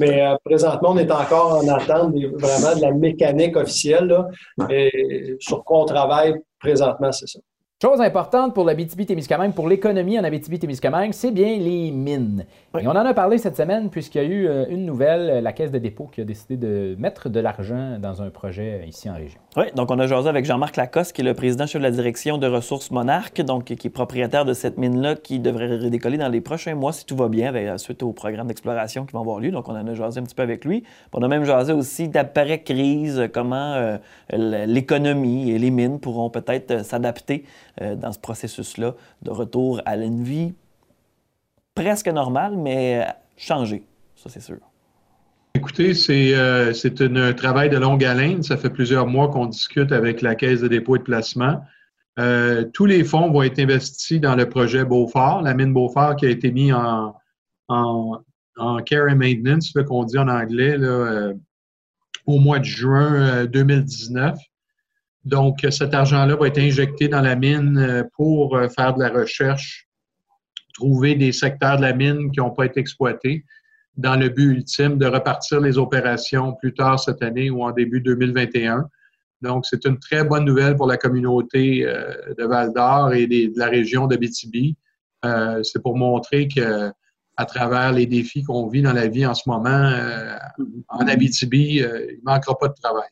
Mais 0.00 0.20
présentement, 0.44 0.90
on 0.90 0.98
est 0.98 1.10
encore 1.12 1.62
en 1.62 1.68
attente 1.68 2.12
vraiment 2.12 2.74
de 2.74 2.80
la 2.80 2.90
mécanique 2.90 3.56
officielle. 3.56 4.06
Là, 4.06 4.26
et 4.68 5.36
sur 5.38 5.62
quoi 5.62 5.82
on 5.82 5.84
travaille 5.84 6.34
présentement, 6.66 7.12
c'est 7.12 7.28
ça. 7.28 7.40
Chose 7.82 8.00
importante 8.00 8.54
pour 8.54 8.64
la 8.64 8.72
BTB-Témiscamingue, 8.72 9.52
pour 9.52 9.68
l'économie 9.68 10.18
en 10.18 10.24
Abitibi-Témiscamingue, 10.24 11.12
c'est 11.12 11.30
bien 11.30 11.58
les 11.58 11.90
mines. 11.90 12.46
Et 12.80 12.86
on 12.86 12.92
en 12.92 12.96
a 12.96 13.12
parlé 13.12 13.36
cette 13.36 13.54
semaine 13.54 13.90
puisqu'il 13.90 14.22
y 14.22 14.24
a 14.24 14.24
eu 14.24 14.48
euh, 14.48 14.64
une 14.70 14.86
nouvelle, 14.86 15.28
euh, 15.28 15.40
la 15.42 15.52
Caisse 15.52 15.70
de 15.70 15.78
dépôt 15.78 16.06
qui 16.06 16.22
a 16.22 16.24
décidé 16.24 16.56
de 16.56 16.96
mettre 16.98 17.28
de 17.28 17.38
l'argent 17.38 17.98
dans 17.98 18.22
un 18.22 18.30
projet 18.30 18.80
euh, 18.80 18.86
ici 18.86 19.10
en 19.10 19.14
région. 19.16 19.40
Oui, 19.58 19.64
donc 19.74 19.90
on 19.90 19.98
a 19.98 20.06
jasé 20.06 20.28
avec 20.28 20.44
Jean-Marc 20.44 20.76
Lacoste, 20.76 21.14
qui 21.14 21.22
est 21.22 21.24
le 21.24 21.32
président 21.32 21.66
chef 21.66 21.80
de 21.80 21.86
la 21.86 21.90
direction 21.90 22.36
de 22.36 22.46
ressources 22.46 22.90
Monarques, 22.90 23.40
donc 23.40 23.64
qui 23.64 23.86
est 23.86 23.90
propriétaire 23.90 24.44
de 24.44 24.52
cette 24.52 24.76
mine-là 24.76 25.14
qui 25.16 25.38
devrait 25.38 25.66
redécoller 25.78 26.18
dans 26.18 26.28
les 26.28 26.42
prochains 26.42 26.74
mois 26.74 26.92
si 26.92 27.06
tout 27.06 27.16
va 27.16 27.30
bien, 27.30 27.48
avec, 27.48 27.80
suite 27.80 28.02
au 28.02 28.12
programme 28.12 28.48
d'exploration 28.48 29.06
qui 29.06 29.14
va 29.14 29.20
avoir 29.20 29.40
lieu. 29.40 29.50
Donc 29.50 29.70
on 29.70 29.72
en 29.74 29.86
a 29.86 29.94
jasé 29.94 30.20
un 30.20 30.24
petit 30.24 30.34
peu 30.34 30.42
avec 30.42 30.66
lui. 30.66 30.84
on 31.14 31.22
a 31.22 31.28
même 31.28 31.44
jasé 31.44 31.72
aussi 31.72 32.08
d'après-crise, 32.08 33.30
comment 33.32 33.96
l'économie 34.30 35.50
et 35.50 35.58
les 35.58 35.70
mines 35.70 36.00
pourront 36.00 36.28
peut-être 36.28 36.84
s'adapter 36.84 37.46
euh, 37.80 37.94
dans 37.94 38.12
ce 38.12 38.18
processus-là 38.18 38.94
de 39.22 39.30
retour 39.30 39.80
à 39.86 39.96
une 39.96 40.22
vie 40.22 40.52
presque 41.74 42.08
normale, 42.08 42.58
mais 42.58 43.06
changée, 43.38 43.86
ça 44.16 44.28
c'est 44.28 44.40
sûr. 44.40 44.58
Écoutez, 45.56 45.94
c'est 45.94 46.34
euh, 46.34 46.74
un 47.00 47.32
travail 47.32 47.70
de 47.70 47.78
longue 47.78 48.04
haleine. 48.04 48.42
Ça 48.42 48.58
fait 48.58 48.68
plusieurs 48.68 49.06
mois 49.06 49.30
qu'on 49.30 49.46
discute 49.46 49.90
avec 49.90 50.20
la 50.20 50.34
Caisse 50.34 50.60
de 50.60 50.68
dépôt 50.68 50.96
et 50.96 50.98
de 50.98 51.04
placement. 51.04 51.62
Euh, 52.18 52.66
tous 52.74 52.84
les 52.84 53.04
fonds 53.04 53.30
vont 53.30 53.42
être 53.42 53.58
investis 53.58 54.20
dans 54.20 54.34
le 54.34 54.46
projet 54.50 54.84
Beaufort, 54.84 55.40
la 55.40 55.54
mine 55.54 55.72
Beaufort 55.72 56.16
qui 56.16 56.26
a 56.26 56.28
été 56.28 56.52
mis 56.52 56.74
en, 56.74 57.16
en, 57.68 58.20
en 58.58 58.82
care 58.82 59.08
and 59.10 59.16
maintenance, 59.16 59.70
ce 59.72 59.80
qu'on 59.80 60.04
dit 60.04 60.18
en 60.18 60.28
anglais, 60.28 60.76
là, 60.76 61.32
au 62.26 62.38
mois 62.38 62.58
de 62.58 62.64
juin 62.64 63.46
2019. 63.46 64.38
Donc, 65.24 65.66
cet 65.70 65.94
argent-là 65.94 66.36
va 66.36 66.48
être 66.48 66.58
injecté 66.58 67.08
dans 67.08 67.22
la 67.22 67.34
mine 67.34 67.78
euh, 67.78 68.02
pour 68.14 68.58
euh, 68.58 68.68
faire 68.68 68.92
de 68.92 69.02
la 69.02 69.08
recherche, 69.08 69.88
trouver 70.74 71.14
des 71.14 71.32
secteurs 71.32 71.78
de 71.78 71.82
la 71.82 71.94
mine 71.94 72.30
qui 72.30 72.40
n'ont 72.40 72.50
pas 72.50 72.66
été 72.66 72.78
exploités 72.78 73.46
dans 73.96 74.16
le 74.16 74.28
but 74.28 74.56
ultime 74.56 74.98
de 74.98 75.06
repartir 75.06 75.60
les 75.60 75.78
opérations 75.78 76.54
plus 76.54 76.74
tard 76.74 77.00
cette 77.00 77.22
année 77.22 77.50
ou 77.50 77.62
en 77.62 77.72
début 77.72 78.00
2021. 78.00 78.88
Donc, 79.42 79.66
c'est 79.66 79.84
une 79.84 79.98
très 79.98 80.24
bonne 80.24 80.44
nouvelle 80.44 80.76
pour 80.76 80.86
la 80.86 80.96
communauté 80.96 81.86
euh, 81.86 82.34
de 82.38 82.44
Val-d'Or 82.44 83.12
et 83.12 83.26
de 83.26 83.58
la 83.58 83.66
région 83.66 84.06
de 84.06 84.16
BTB. 84.16 84.74
c'est 85.62 85.82
pour 85.82 85.96
montrer 85.96 86.48
que 86.48 86.90
à 87.38 87.44
travers 87.44 87.92
les 87.92 88.06
défis 88.06 88.42
qu'on 88.42 88.66
vit 88.66 88.80
dans 88.80 88.94
la 88.94 89.08
vie 89.08 89.26
en 89.26 89.34
ce 89.34 89.42
moment, 89.46 89.92
en 90.88 91.06
Abitibi, 91.06 91.76
il 91.76 91.82
ne 91.82 92.24
manquera 92.24 92.56
pas 92.56 92.68
de 92.68 92.74
travail. 92.80 93.10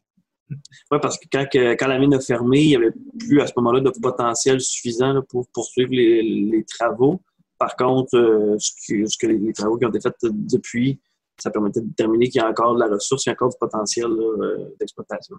Oui, 0.91 0.99
parce 1.01 1.19
que 1.19 1.27
quand, 1.31 1.47
quand, 1.53 1.87
la 1.87 1.99
mine 1.99 2.15
a 2.15 2.21
fermé, 2.21 2.61
il 2.61 2.69
n'y 2.69 2.77
avait 2.77 2.93
plus 3.19 3.41
à 3.41 3.47
ce 3.47 3.53
moment-là 3.57 3.81
de 3.81 3.91
potentiel 4.01 4.61
suffisant 4.61 5.21
pour 5.29 5.47
poursuivre 5.53 5.91
les, 5.93 6.65
travaux. 6.69 7.23
Par 7.59 7.77
contre, 7.77 8.17
euh, 8.17 8.57
ce, 8.59 8.73
que, 9.19 9.27
les, 9.27 9.53
travaux 9.53 9.79
qui 9.79 9.87
ont 9.87 9.91
été 9.91 10.01
faits 10.01 10.17
depuis, 10.23 11.01
ça 11.39 11.51
permettait 11.51 11.81
de 11.81 11.87
déterminer 11.87 12.29
qu'il 12.29 12.41
y 12.41 12.45
a 12.45 12.49
encore 12.49 12.75
de 12.75 12.81
la 12.81 12.87
ressource, 12.87 13.27
il 13.27 13.29
y 13.29 13.31
a 13.31 13.33
encore 13.33 13.51
du 13.51 13.57
potentiel 13.59 14.07
euh, 14.07 14.75
d'exploitation. 14.79 15.37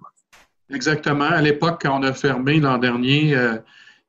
Exactement. 0.74 1.26
À 1.26 1.42
l'époque, 1.42 1.82
quand 1.82 2.00
on 2.00 2.04
a 2.04 2.14
fermé 2.14 2.60
l'an 2.60 2.78
dernier, 2.78 3.36
euh, 3.36 3.58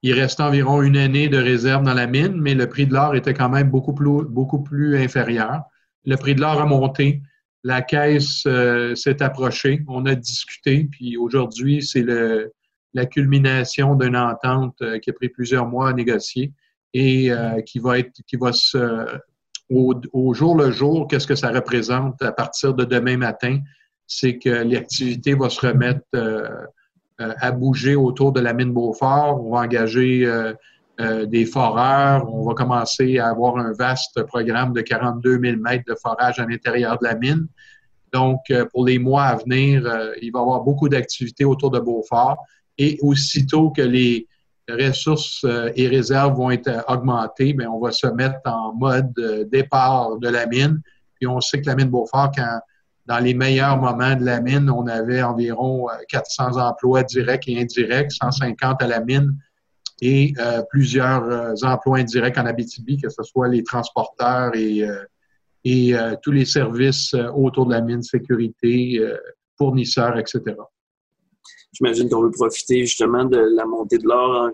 il 0.02 0.12
restait 0.14 0.42
environ 0.42 0.82
une 0.82 0.96
année 0.96 1.28
de 1.28 1.38
réserve 1.38 1.82
dans 1.82 1.94
la 1.94 2.06
mine, 2.06 2.40
mais 2.40 2.54
le 2.54 2.68
prix 2.68 2.86
de 2.86 2.94
l'or 2.94 3.14
était 3.14 3.34
quand 3.34 3.48
même 3.48 3.70
beaucoup 3.70 3.94
plus, 3.94 4.24
beaucoup 4.24 4.62
plus 4.62 4.96
inférieur. 4.96 5.62
Le 6.04 6.16
prix 6.16 6.34
de 6.34 6.40
l'or 6.40 6.60
a 6.60 6.66
monté. 6.66 7.22
La 7.64 7.82
caisse 7.82 8.46
s'est 8.94 9.22
approchée, 9.22 9.82
on 9.88 10.06
a 10.06 10.14
discuté, 10.14 10.84
puis 10.88 11.16
aujourd'hui, 11.16 11.82
c'est 11.82 12.04
la 12.94 13.06
culmination 13.06 13.96
d'une 13.96 14.16
entente 14.16 14.80
qui 15.02 15.10
a 15.10 15.12
pris 15.12 15.30
plusieurs 15.30 15.66
mois 15.66 15.88
à 15.88 15.92
négocier 15.92 16.52
et 16.96 17.30
euh, 17.30 17.60
qui 17.60 17.78
va 17.78 17.98
être, 17.98 18.22
qui 18.26 18.36
va 18.36 18.52
se, 18.52 19.06
au, 19.68 20.34
jour 20.34 20.56
le 20.56 20.70
jour, 20.70 21.06
qu'est-ce 21.08 21.26
que 21.26 21.34
ça 21.34 21.50
représente 21.50 22.22
à 22.22 22.32
partir 22.32 22.72
de 22.72 22.84
demain 22.84 23.18
matin? 23.18 23.58
C'est 24.06 24.38
que 24.38 24.48
l'activité 24.48 25.34
va 25.34 25.50
se 25.50 25.66
remettre 25.66 26.06
à 27.18 27.50
bouger 27.50 27.96
autour 27.96 28.32
de 28.32 28.40
la 28.40 28.52
mine 28.52 28.72
Beaufort. 28.72 29.44
On 29.44 29.50
va 29.50 29.62
engager 29.62 30.30
des 31.24 31.44
foreurs. 31.44 32.32
On 32.32 32.46
va 32.46 32.54
commencer 32.54 33.18
à 33.18 33.30
avoir 33.30 33.56
un 33.56 33.72
vaste 33.72 34.22
programme 34.22 34.72
de 34.72 34.80
42 34.80 35.40
000 35.40 35.56
mètres 35.60 35.84
de 35.88 35.96
forage 36.00 36.38
à 36.38 36.46
l'intérieur 36.46 36.98
de 37.00 37.04
la 37.04 37.16
mine. 37.16 37.48
Donc, 38.12 38.40
euh, 38.50 38.64
pour 38.72 38.86
les 38.86 38.98
mois 38.98 39.24
à 39.24 39.36
venir, 39.36 39.84
euh, 39.84 40.12
il 40.22 40.30
va 40.32 40.38
y 40.38 40.42
avoir 40.42 40.62
beaucoup 40.62 40.88
d'activités 40.88 41.44
autour 41.44 41.70
de 41.70 41.80
Beaufort. 41.80 42.38
Et 42.78 42.98
aussitôt 43.02 43.70
que 43.70 43.82
les, 43.82 44.26
ressources 44.68 45.44
et 45.76 45.88
réserves 45.88 46.36
vont 46.36 46.50
être 46.50 46.84
augmentées, 46.88 47.52
bien, 47.52 47.70
on 47.70 47.80
va 47.80 47.92
se 47.92 48.06
mettre 48.08 48.40
en 48.44 48.74
mode 48.74 49.12
départ 49.50 50.18
de 50.18 50.28
la 50.28 50.46
mine. 50.46 50.80
Puis 51.14 51.26
on 51.26 51.40
sait 51.40 51.60
que 51.60 51.66
la 51.66 51.76
mine 51.76 51.88
Beaufort, 51.88 52.32
quand 52.36 52.60
dans 53.06 53.18
les 53.18 53.34
meilleurs 53.34 53.80
moments 53.80 54.16
de 54.16 54.24
la 54.24 54.40
mine, 54.40 54.68
on 54.68 54.86
avait 54.88 55.22
environ 55.22 55.86
400 56.08 56.56
emplois 56.56 57.04
directs 57.04 57.48
et 57.48 57.60
indirects, 57.60 58.10
150 58.10 58.82
à 58.82 58.86
la 58.88 59.00
mine 59.00 59.36
et 60.02 60.34
plusieurs 60.70 61.54
emplois 61.64 61.98
indirects 61.98 62.36
en 62.36 62.46
Abitibi, 62.46 63.00
que 63.00 63.08
ce 63.08 63.22
soit 63.22 63.48
les 63.48 63.62
transporteurs 63.62 64.54
et 64.54 64.84
et 65.66 65.96
euh, 65.96 66.14
tous 66.22 66.30
les 66.30 66.44
services 66.44 67.12
euh, 67.14 67.28
autour 67.32 67.66
de 67.66 67.72
la 67.72 67.80
mine, 67.80 68.00
sécurité, 68.00 69.00
euh, 69.00 69.16
fournisseurs, 69.58 70.16
etc. 70.16 70.40
J'imagine 71.76 72.08
qu'on 72.08 72.22
veut 72.22 72.30
profiter 72.30 72.80
justement 72.84 73.24
de 73.24 73.36
la 73.36 73.66
montée 73.66 73.98
de 73.98 74.06
l'or 74.06 74.50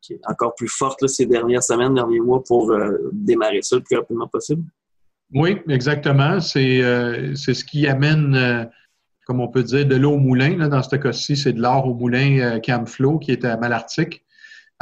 qui 0.00 0.14
est 0.14 0.20
encore 0.26 0.54
plus 0.54 0.68
forte 0.68 1.06
ces 1.06 1.26
dernières 1.26 1.62
semaines, 1.62 1.94
derniers 1.94 2.20
mois 2.20 2.42
pour 2.42 2.74
démarrer 3.12 3.62
ça 3.62 3.76
le 3.76 3.82
plus 3.82 3.96
rapidement 3.96 4.26
possible. 4.26 4.64
Oui, 5.32 5.58
exactement. 5.68 6.40
C'est 6.40 6.80
ce 7.36 7.64
qui 7.64 7.86
amène, 7.86 8.68
comme 9.26 9.40
on 9.40 9.48
peut 9.48 9.62
dire, 9.62 9.86
de 9.86 9.94
l'eau 9.94 10.12
au 10.12 10.18
moulin. 10.18 10.68
Dans 10.68 10.82
ce 10.82 10.96
cas-ci, 10.96 11.36
c'est 11.36 11.52
de 11.52 11.60
l'or 11.60 11.86
au 11.86 11.94
moulin 11.94 12.58
Camflow 12.60 13.18
qui 13.18 13.30
est 13.30 13.44
à 13.44 13.56
Malartic. 13.56 14.24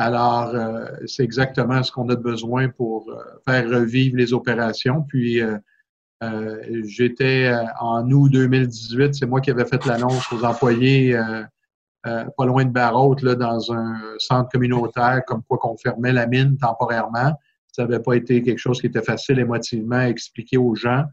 Alors, 0.00 0.54
euh, 0.54 0.87
c'est 1.07 1.24
exactement 1.24 1.83
ce 1.83 1.90
qu'on 1.90 2.09
a 2.09 2.14
besoin 2.14 2.68
pour 2.68 3.11
euh, 3.11 3.20
faire 3.44 3.68
revivre 3.68 4.16
les 4.16 4.33
opérations. 4.33 5.02
Puis, 5.02 5.42
euh, 5.42 5.59
j'étais 6.85 7.52
en 7.81 8.09
août 8.11 8.31
2018, 8.31 9.14
c'est 9.16 9.26
moi 9.26 9.40
qui 9.40 9.50
avais 9.50 9.64
fait 9.64 9.85
l'annonce 9.87 10.33
aux 10.33 10.44
employés 10.44 11.16
pas 12.02 12.46
loin 12.46 12.64
de 12.64 12.70
Barraute, 12.70 13.22
là, 13.22 13.34
dans 13.34 13.72
un 13.72 13.96
centre 14.18 14.48
communautaire, 14.50 15.22
comme 15.26 15.42
quoi 15.42 15.58
qu'on 15.58 15.76
fermait 15.76 16.12
la 16.12 16.26
mine 16.26 16.56
temporairement. 16.56 17.32
Ça 17.72 17.84
n'avait 17.84 18.02
pas 18.02 18.14
été 18.14 18.42
quelque 18.42 18.58
chose 18.58 18.80
qui 18.80 18.87
était 18.87 19.02
facile 19.02 19.38
émotivement 19.38 19.96
à 19.96 20.08
expliquer 20.08 20.56
aux 20.56 20.74
gens. 20.74 21.04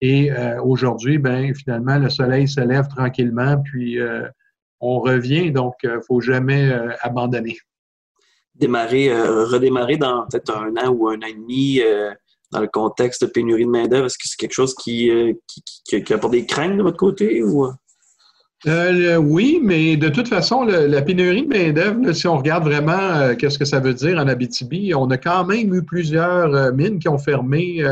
Et 0.00 0.30
aujourd'hui, 0.62 1.18
ben 1.18 1.54
finalement, 1.54 1.98
le 1.98 2.10
soleil 2.10 2.46
se 2.46 2.60
lève 2.60 2.88
tranquillement, 2.88 3.56
puis 3.62 3.98
on 4.80 5.00
revient, 5.00 5.50
donc 5.50 5.74
il 5.82 5.90
ne 5.90 6.00
faut 6.00 6.20
jamais 6.20 6.70
abandonner 7.00 7.56
démarrer, 8.54 9.10
euh, 9.10 9.44
redémarrer 9.44 9.96
dans 9.96 10.26
peut-être 10.26 10.56
un 10.56 10.76
an 10.76 10.90
ou 10.90 11.08
un 11.08 11.18
an 11.18 11.26
et 11.26 11.34
demi 11.34 11.80
euh, 11.80 12.12
dans 12.52 12.60
le 12.60 12.68
contexte 12.68 13.24
de 13.24 13.30
pénurie 13.30 13.64
de 13.64 13.70
main-d'œuvre? 13.70 14.06
Est-ce 14.06 14.18
que 14.18 14.28
c'est 14.28 14.36
quelque 14.36 14.52
chose 14.52 14.74
qui, 14.74 15.10
euh, 15.10 15.32
qui, 15.46 16.02
qui, 16.02 16.12
apporte 16.12 16.32
des 16.32 16.46
craintes 16.46 16.76
de 16.76 16.82
votre 16.82 16.96
côté 16.96 17.42
ou? 17.42 17.68
Oui, 18.66 19.60
mais 19.62 19.96
de 19.96 20.08
toute 20.08 20.28
façon, 20.28 20.62
la 20.64 21.02
pénurie 21.02 21.46
de 21.46 21.48
main-d'œuvre, 21.48 22.12
si 22.12 22.26
on 22.26 22.38
regarde 22.38 22.64
vraiment 22.64 23.34
qu'est-ce 23.36 23.58
que 23.58 23.64
ça 23.64 23.80
veut 23.80 23.94
dire 23.94 24.18
en 24.18 24.26
Abitibi, 24.26 24.94
on 24.94 25.10
a 25.10 25.18
quand 25.18 25.44
même 25.44 25.74
eu 25.74 25.82
plusieurs 25.82 26.72
mines 26.72 26.98
qui 26.98 27.08
ont 27.08 27.18
fermé 27.18 27.82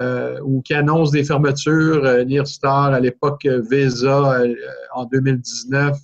ou 0.00 0.62
qui 0.62 0.74
annoncent 0.74 1.12
des 1.12 1.24
fermetures. 1.24 2.24
Nirstar, 2.26 2.92
à 2.94 3.00
l'époque, 3.00 3.46
Vesa 3.46 4.42
en 4.94 5.04
2019, 5.06 5.96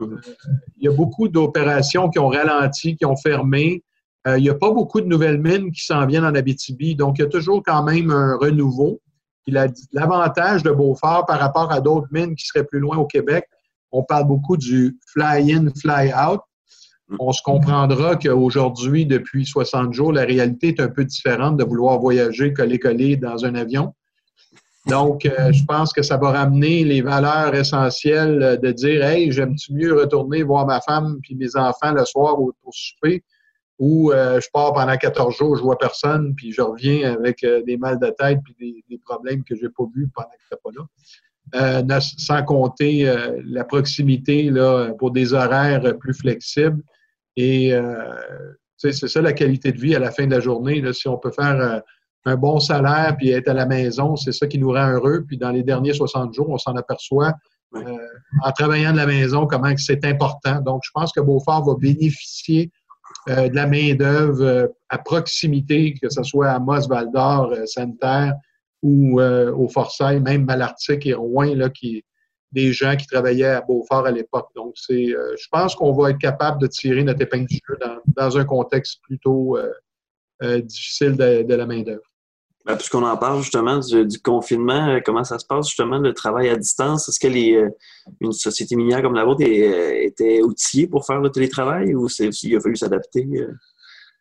il 0.00 0.84
y 0.84 0.88
a 0.88 0.92
beaucoup 0.92 1.28
d'opérations 1.28 2.08
qui 2.08 2.18
ont 2.18 2.28
ralenti, 2.28 2.96
qui 2.96 3.04
ont 3.04 3.16
fermé. 3.16 3.82
Euh, 4.26 4.38
il 4.38 4.42
n'y 4.42 4.50
a 4.50 4.54
pas 4.54 4.70
beaucoup 4.70 5.00
de 5.00 5.06
nouvelles 5.06 5.40
mines 5.40 5.70
qui 5.72 5.84
s'en 5.84 6.06
viennent 6.06 6.24
en 6.24 6.34
Abitibi, 6.34 6.94
donc 6.94 7.18
il 7.18 7.22
y 7.22 7.24
a 7.24 7.28
toujours 7.28 7.62
quand 7.64 7.82
même 7.82 8.10
un 8.10 8.36
renouveau. 8.36 9.00
L'avantage 9.50 10.62
de 10.62 10.70
Beaufort 10.70 11.26
par 11.26 11.38
rapport 11.38 11.72
à 11.72 11.80
d'autres 11.80 12.08
mines 12.10 12.34
qui 12.34 12.46
seraient 12.46 12.64
plus 12.64 12.80
loin 12.80 12.96
au 12.96 13.06
Québec, 13.06 13.44
on 13.92 14.02
parle 14.02 14.26
beaucoup 14.26 14.56
du 14.56 14.98
fly-in, 15.12 15.68
fly-out. 15.80 16.40
On 17.18 17.32
se 17.32 17.40
comprendra 17.42 18.16
qu'aujourd'hui, 18.16 19.06
depuis 19.06 19.46
60 19.46 19.94
jours, 19.94 20.12
la 20.12 20.24
réalité 20.24 20.68
est 20.68 20.80
un 20.80 20.88
peu 20.88 21.04
différente 21.04 21.56
de 21.56 21.64
vouloir 21.64 21.98
voyager 21.98 22.52
coller-coller 22.52 23.16
dans 23.16 23.46
un 23.46 23.54
avion. 23.54 23.94
Donc, 24.88 25.26
euh, 25.26 25.52
je 25.52 25.64
pense 25.64 25.92
que 25.92 26.02
ça 26.02 26.16
va 26.16 26.30
ramener 26.30 26.82
les 26.84 27.02
valeurs 27.02 27.54
essentielles 27.54 28.58
de 28.62 28.72
dire 28.72 29.04
Hey, 29.04 29.30
j'aime-tu 29.30 29.74
mieux 29.74 29.94
retourner 29.94 30.42
voir 30.42 30.66
ma 30.66 30.80
femme 30.80 31.18
puis 31.22 31.34
mes 31.34 31.56
enfants 31.56 31.92
le 31.92 32.04
soir 32.04 32.40
au, 32.40 32.54
souper 32.70 33.22
ou 33.78 34.12
euh, 34.12 34.40
je 34.40 34.48
pars 34.52 34.72
pendant 34.72 34.96
14 34.96 35.36
jours, 35.36 35.56
je 35.56 35.62
vois 35.62 35.78
personne, 35.78 36.34
puis 36.34 36.52
je 36.52 36.60
reviens 36.60 37.14
avec 37.14 37.44
des 37.66 37.76
mal 37.76 37.98
de 37.98 38.10
tête 38.18 38.40
puis 38.44 38.82
des, 38.88 38.98
problèmes 38.98 39.44
que 39.44 39.54
je 39.54 39.62
n'ai 39.62 39.70
pas 39.70 39.84
vus 39.94 40.08
pendant 40.14 40.28
que 40.28 40.44
je 40.50 40.56
pas 40.56 41.82
là. 41.92 42.00
sans 42.00 42.42
compter 42.42 43.12
la 43.44 43.64
proximité 43.64 44.50
là, 44.50 44.92
pour 44.98 45.12
des 45.12 45.32
horaires 45.32 45.96
plus 45.98 46.14
flexibles. 46.14 46.82
Et 47.36 47.72
c'est 48.76 48.92
ça 48.92 49.22
la 49.22 49.32
qualité 49.32 49.72
de 49.72 49.78
vie 49.78 49.94
à 49.94 50.00
la 50.00 50.10
fin 50.10 50.26
de 50.26 50.32
la 50.32 50.40
journée. 50.40 50.80
Là, 50.80 50.92
si 50.92 51.08
on 51.08 51.16
peut 51.16 51.30
faire 51.30 51.82
un 52.24 52.36
bon 52.36 52.60
salaire 52.60 53.16
puis 53.16 53.30
être 53.30 53.48
à 53.48 53.54
la 53.54 53.66
maison, 53.66 54.16
c'est 54.16 54.32
ça 54.32 54.46
qui 54.46 54.58
nous 54.58 54.72
rend 54.72 54.90
heureux. 54.90 55.24
Puis 55.26 55.38
dans 55.38 55.50
les 55.50 55.62
derniers 55.62 55.94
60 55.94 56.34
jours, 56.34 56.50
on 56.50 56.58
s'en 56.58 56.74
aperçoit 56.74 57.32
euh, 57.74 57.98
en 58.44 58.52
travaillant 58.52 58.92
de 58.92 58.96
la 58.96 59.06
maison 59.06 59.46
comment 59.46 59.72
c'est 59.76 60.04
important. 60.04 60.60
Donc, 60.60 60.82
je 60.84 60.90
pense 60.92 61.12
que 61.12 61.20
Beaufort 61.20 61.64
va 61.66 61.74
bénéficier 61.74 62.70
euh, 62.70 62.87
de 63.28 63.54
la 63.54 63.66
main-d'œuvre 63.66 64.42
euh, 64.42 64.66
à 64.88 64.98
proximité, 64.98 65.94
que 65.94 66.08
ce 66.08 66.22
soit 66.22 66.50
à 66.50 66.58
Moss, 66.58 66.88
Val 66.88 67.10
d'Or, 67.12 67.54
Sanitaire 67.66 68.34
ou 68.82 69.20
au 69.20 69.68
Forçailles, 69.68 70.20
même 70.20 70.44
Malartic 70.44 71.04
et 71.04 71.12
Rouen, 71.12 71.52
là, 71.56 71.68
qui 71.68 72.04
des 72.52 72.72
gens 72.72 72.94
qui 72.96 73.06
travaillaient 73.08 73.44
à 73.44 73.60
Beaufort 73.60 74.06
à 74.06 74.12
l'époque. 74.12 74.50
Donc, 74.54 74.72
c'est, 74.76 75.06
je 75.06 75.48
pense 75.50 75.74
qu'on 75.74 75.92
va 75.92 76.10
être 76.10 76.18
capable 76.18 76.60
de 76.60 76.68
tirer 76.68 77.02
notre 77.02 77.20
épingle 77.20 77.48
dans, 78.16 78.38
un 78.38 78.44
contexte 78.44 79.00
plutôt 79.02 79.58
difficile 80.40 81.16
de 81.16 81.54
la 81.54 81.66
main-d'œuvre. 81.66 82.08
Ben, 82.68 82.76
puisqu'on 82.76 83.02
en 83.02 83.16
parle 83.16 83.40
justement 83.40 83.78
du, 83.78 84.20
confinement, 84.20 84.88
euh, 84.88 85.00
comment 85.02 85.24
ça 85.24 85.38
se 85.38 85.46
passe 85.46 85.68
justement 85.68 85.96
le 85.96 86.12
travail 86.12 86.50
à 86.50 86.56
distance? 86.56 87.08
Est-ce 87.08 87.18
que 87.18 87.26
euh, 87.26 87.70
une 88.20 88.32
société 88.32 88.76
minière 88.76 89.00
comme 89.00 89.14
la 89.14 89.24
vôtre 89.24 89.42
euh, 89.42 90.02
était 90.02 90.42
outillée 90.42 90.86
pour 90.86 91.06
faire 91.06 91.18
le 91.18 91.30
télétravail 91.30 91.94
ou 91.94 92.08
il 92.18 92.56
a 92.56 92.60
fallu 92.60 92.76
s'adapter? 92.76 93.26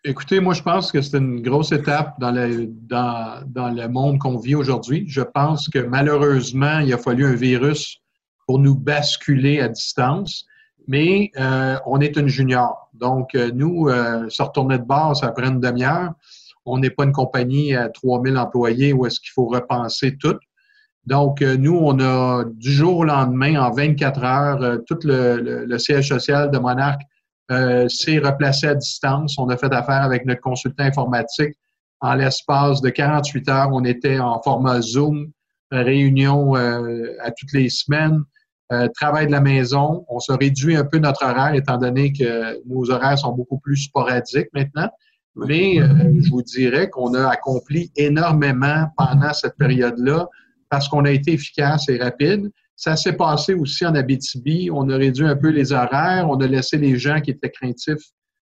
Écoutez, 0.06 0.40
moi 0.40 0.54
je 0.54 0.64
pense 0.64 0.94
que 0.94 1.02
c'est 1.02 1.18
une 1.18 1.42
grosse 1.42 1.74
étape 1.74 2.18
dans 2.22 2.32
le, 2.32 2.68
dans, 2.68 3.44
dans 3.48 3.68
le 3.68 3.90
monde 3.90 4.18
qu'on 4.18 4.38
vit 4.38 4.56
aujourd'hui. 4.56 5.04
Je 5.10 5.24
pense 5.24 5.68
que 5.68 5.80
malheureusement, 5.80 6.80
il 6.80 6.94
a 6.94 6.98
fallu 6.98 7.26
un 7.26 7.36
virus 7.36 7.98
pour 8.46 8.60
nous 8.60 8.76
basculer 8.76 9.60
à 9.60 9.68
distance. 9.68 10.46
Mais 10.88 11.32
on 11.86 12.00
est 12.00 12.16
une 12.16 12.30
junior. 12.30 12.90
Donc, 12.94 13.34
nous, 13.34 13.90
se 14.30 14.42
retourner 14.42 14.78
de 14.78 14.86
base, 14.86 15.20
prend 15.20 15.50
une 15.50 15.60
demi-heure 15.60 16.14
on 16.68 16.78
n'est 16.78 16.90
pas 16.90 17.06
une 17.06 17.14
compagnie 17.14 17.74
à 17.76 17.90
3000 17.90 18.38
employés 18.38 18.94
où 18.94 19.06
est-ce 19.06 19.20
qu'il 19.20 19.32
faut 19.34 19.48
repenser 19.48 20.18
tout. 20.18 20.38
Donc, 21.06 21.42
euh, 21.42 21.56
nous, 21.56 21.80
on 21.82 21.98
a 22.02 22.44
du 22.44 22.70
jour 22.70 22.98
au 22.98 23.04
lendemain, 23.06 23.56
en 23.62 23.72
24 23.72 24.24
heures, 24.26 24.62
euh, 24.62 24.78
tout 24.86 25.00
le, 25.06 25.78
siège 25.78 26.10
social 26.10 26.52
de 26.52 26.58
Monarch 26.58 27.00
euh, 27.50 27.88
s'est 27.88 28.20
replacé 28.20 28.68
à 28.68 28.76
distance. 28.76 29.38
On 29.40 29.48
a 29.48 29.56
fait 29.56 29.74
affaire 29.74 30.02
avec 30.02 30.26
notre 30.26 30.42
consultant 30.42 30.84
informatique. 30.84 31.56
En 32.02 32.14
l'espace 32.14 32.82
de 32.82 32.90
48 32.90 33.48
heures, 33.48 33.70
on 33.72 33.86
était 33.86 34.20
en 34.20 34.42
format 34.42 34.82
Zoom, 34.82 35.32
réunion 35.72 36.54
à 36.54 37.32
toutes 37.32 37.54
les 37.54 37.70
semaines, 37.70 38.22
travail 38.94 39.26
de 39.26 39.32
la 39.32 39.42
maison. 39.42 40.06
On 40.08 40.20
se 40.20 40.32
réduit 40.32 40.76
un 40.76 40.86
peu 40.86 41.00
notre 41.00 41.26
horaire 41.26 41.56
étant 41.56 41.78
donné 41.78 42.14
que 42.14 42.64
nos 42.68 42.92
horaires 42.92 43.18
sont 43.18 43.32
beaucoup 43.32 43.58
plus 43.58 43.78
sporadiques 43.78 44.50
maintenant. 44.54 44.90
Mais 45.46 45.80
euh, 45.80 45.88
je 46.20 46.30
vous 46.32 46.42
dirais 46.42 46.90
qu'on 46.90 47.14
a 47.14 47.30
accompli 47.30 47.92
énormément 47.96 48.88
pendant 48.98 49.34
cette 49.34 49.56
période-là 49.58 50.28
parce 50.70 50.88
qu'on 50.90 51.06
a 51.06 51.12
été 51.12 51.34
efficace 51.34 51.88
et 51.90 51.98
rapide. 51.98 52.52
Ça 52.76 52.96
s'est 52.96 53.14
passé 53.14 53.54
aussi 53.54 53.86
en 53.86 53.96
Abitibi. 53.96 54.70
On 54.72 54.90
a 54.90 54.98
réduit 54.98 55.26
un 55.26 55.36
peu 55.36 55.50
les 55.50 55.72
horaires. 55.72 56.28
On 56.30 56.38
a 56.38 56.48
laissé 56.48 56.78
les 56.78 56.98
gens 56.98 57.22
qui 57.22 57.32
étaient 57.32 57.50
craintifs 57.50 58.12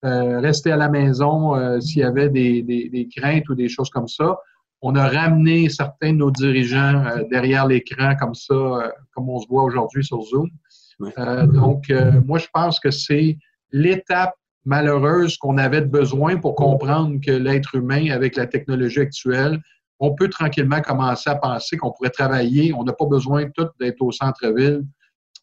euh, 0.04 0.38
rester 0.40 0.70
à 0.70 0.76
la 0.76 0.88
maison 0.88 1.56
euh, 1.56 1.80
s'il 1.80 1.98
y 1.98 2.04
avait 2.04 2.28
des, 2.28 2.62
des, 2.62 3.08
craintes 3.14 3.48
ou 3.48 3.54
des 3.56 3.68
choses 3.68 3.90
comme 3.90 4.06
ça. 4.06 4.36
On 4.80 4.94
a 4.94 5.08
ramené 5.08 5.68
certains 5.68 6.12
de 6.12 6.18
nos 6.18 6.30
dirigeants 6.30 7.02
derrière 7.32 7.66
l'écran 7.66 8.14
comme 8.14 8.34
ça, 8.34 8.92
comme 9.12 9.28
on 9.28 9.40
se 9.40 9.48
voit 9.48 9.64
aujourd'hui 9.64 10.04
sur 10.04 10.22
Zoom. 10.22 10.48
donc, 11.52 11.92
moi, 12.24 12.38
je 12.38 12.46
pense 12.54 12.78
que 12.78 12.92
c'est 12.92 13.36
l'étape 13.72 14.37
malheureuse 14.68 15.38
qu'on 15.38 15.56
avait 15.56 15.80
besoin 15.80 16.36
pour 16.36 16.54
comprendre 16.54 17.18
que 17.24 17.30
l'être 17.30 17.74
humain, 17.74 18.10
avec 18.10 18.36
la 18.36 18.46
technologie 18.46 19.00
actuelle, 19.00 19.60
on 19.98 20.14
peut 20.14 20.28
tranquillement 20.28 20.82
commencer 20.82 21.30
à 21.30 21.36
penser 21.36 21.76
qu'on 21.76 21.90
pourrait 21.90 22.10
travailler. 22.10 22.72
On 22.74 22.84
n'a 22.84 22.92
pas 22.92 23.06
besoin 23.06 23.48
tout 23.50 23.68
d'être 23.80 24.00
au 24.02 24.12
centre-ville, 24.12 24.84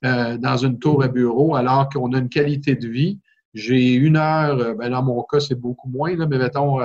euh, 0.06 0.38
dans 0.38 0.58
une 0.58 0.78
tour 0.78 1.04
à 1.04 1.08
bureau, 1.08 1.56
alors 1.56 1.90
qu'on 1.90 2.14
a 2.14 2.20
une 2.20 2.30
qualité 2.30 2.76
de 2.76 2.88
vie. 2.88 3.20
J'ai 3.54 3.94
une 3.94 4.16
heure, 4.16 4.60
euh, 4.60 4.74
ben 4.76 4.92
dans 4.92 5.04
mon 5.04 5.24
cas, 5.24 5.40
c'est 5.40 5.60
beaucoup 5.60 5.90
moins, 5.90 6.16
là, 6.16 6.28
mais 6.28 6.38
mettons 6.38 6.80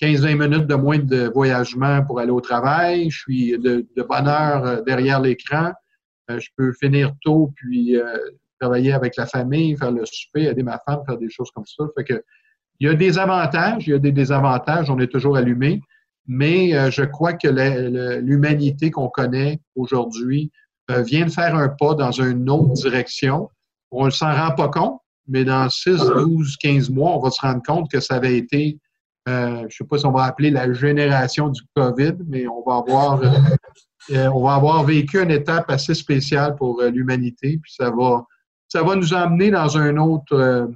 15-20 0.00 0.24
euh, 0.24 0.48
minutes 0.48 0.66
de 0.66 0.74
moins 0.74 0.98
de 0.98 1.30
voyagement 1.32 2.02
pour 2.04 2.20
aller 2.20 2.30
au 2.30 2.40
travail. 2.40 3.10
Je 3.10 3.18
suis 3.18 3.58
de, 3.58 3.86
bonne 4.08 4.28
heure 4.28 4.82
derrière 4.82 5.20
l'écran. 5.20 5.72
je 6.28 6.48
peux 6.56 6.72
finir 6.72 7.12
tôt, 7.22 7.52
puis 7.54 7.96
travailler 8.60 8.92
avec 8.92 9.16
la 9.16 9.26
famille, 9.26 9.76
faire 9.76 9.92
le 9.92 10.04
souper, 10.06 10.44
aider 10.44 10.62
ma 10.62 10.80
femme, 10.86 11.00
faire 11.06 11.18
des 11.18 11.30
choses 11.30 11.50
comme 11.54 11.66
ça. 11.66 11.84
Fait 11.96 12.04
que, 12.04 12.22
il 12.80 12.88
y 12.88 12.90
a 12.90 12.94
des 12.94 13.18
avantages, 13.18 13.86
il 13.86 13.90
y 13.90 13.94
a 13.94 13.98
des 13.98 14.12
désavantages, 14.12 14.90
on 14.90 14.98
est 14.98 15.10
toujours 15.10 15.36
allumé, 15.36 15.80
mais 16.26 16.74
euh, 16.74 16.90
je 16.90 17.02
crois 17.02 17.32
que 17.32 17.48
l'humanité 18.20 18.90
qu'on 18.90 19.08
connaît 19.08 19.60
aujourd'hui 19.74 20.50
euh, 20.90 21.02
vient 21.02 21.26
de 21.26 21.30
faire 21.30 21.54
un 21.54 21.68
pas 21.68 21.94
dans 21.94 22.12
une 22.12 22.48
autre 22.50 22.74
direction. 22.74 23.48
On 23.90 24.06
ne 24.06 24.10
s'en 24.10 24.34
rend 24.34 24.54
pas 24.54 24.68
compte, 24.68 25.00
mais 25.28 25.44
dans 25.44 25.68
6, 25.68 25.96
12, 25.96 26.56
15 26.56 26.90
mois, 26.90 27.16
on 27.16 27.20
va 27.20 27.30
se 27.30 27.40
rendre 27.40 27.62
compte 27.62 27.90
que 27.90 28.00
ça 28.00 28.16
avait 28.16 28.36
été, 28.36 28.78
euh, 29.28 29.58
je 29.60 29.64
ne 29.64 29.70
sais 29.70 29.84
pas 29.84 29.98
si 29.98 30.06
on 30.06 30.12
va 30.12 30.24
appeler 30.24 30.50
la 30.50 30.72
génération 30.72 31.48
du 31.48 31.62
COVID, 31.74 32.14
mais 32.26 32.46
on 32.46 32.62
va 32.66 32.76
avoir, 32.76 33.20
on 34.10 34.44
va 34.44 34.54
avoir 34.54 34.84
vécu 34.84 35.20
une 35.20 35.30
étape 35.30 35.70
assez 35.70 35.94
spéciale 35.94 36.56
pour 36.56 36.82
l'humanité, 36.82 37.58
puis 37.62 37.72
ça 37.72 37.90
va, 37.90 38.24
ça 38.76 38.82
va 38.82 38.94
nous 38.94 39.14
emmener 39.14 39.50
dans 39.50 39.78
un 39.78 39.96
autre 39.96 40.70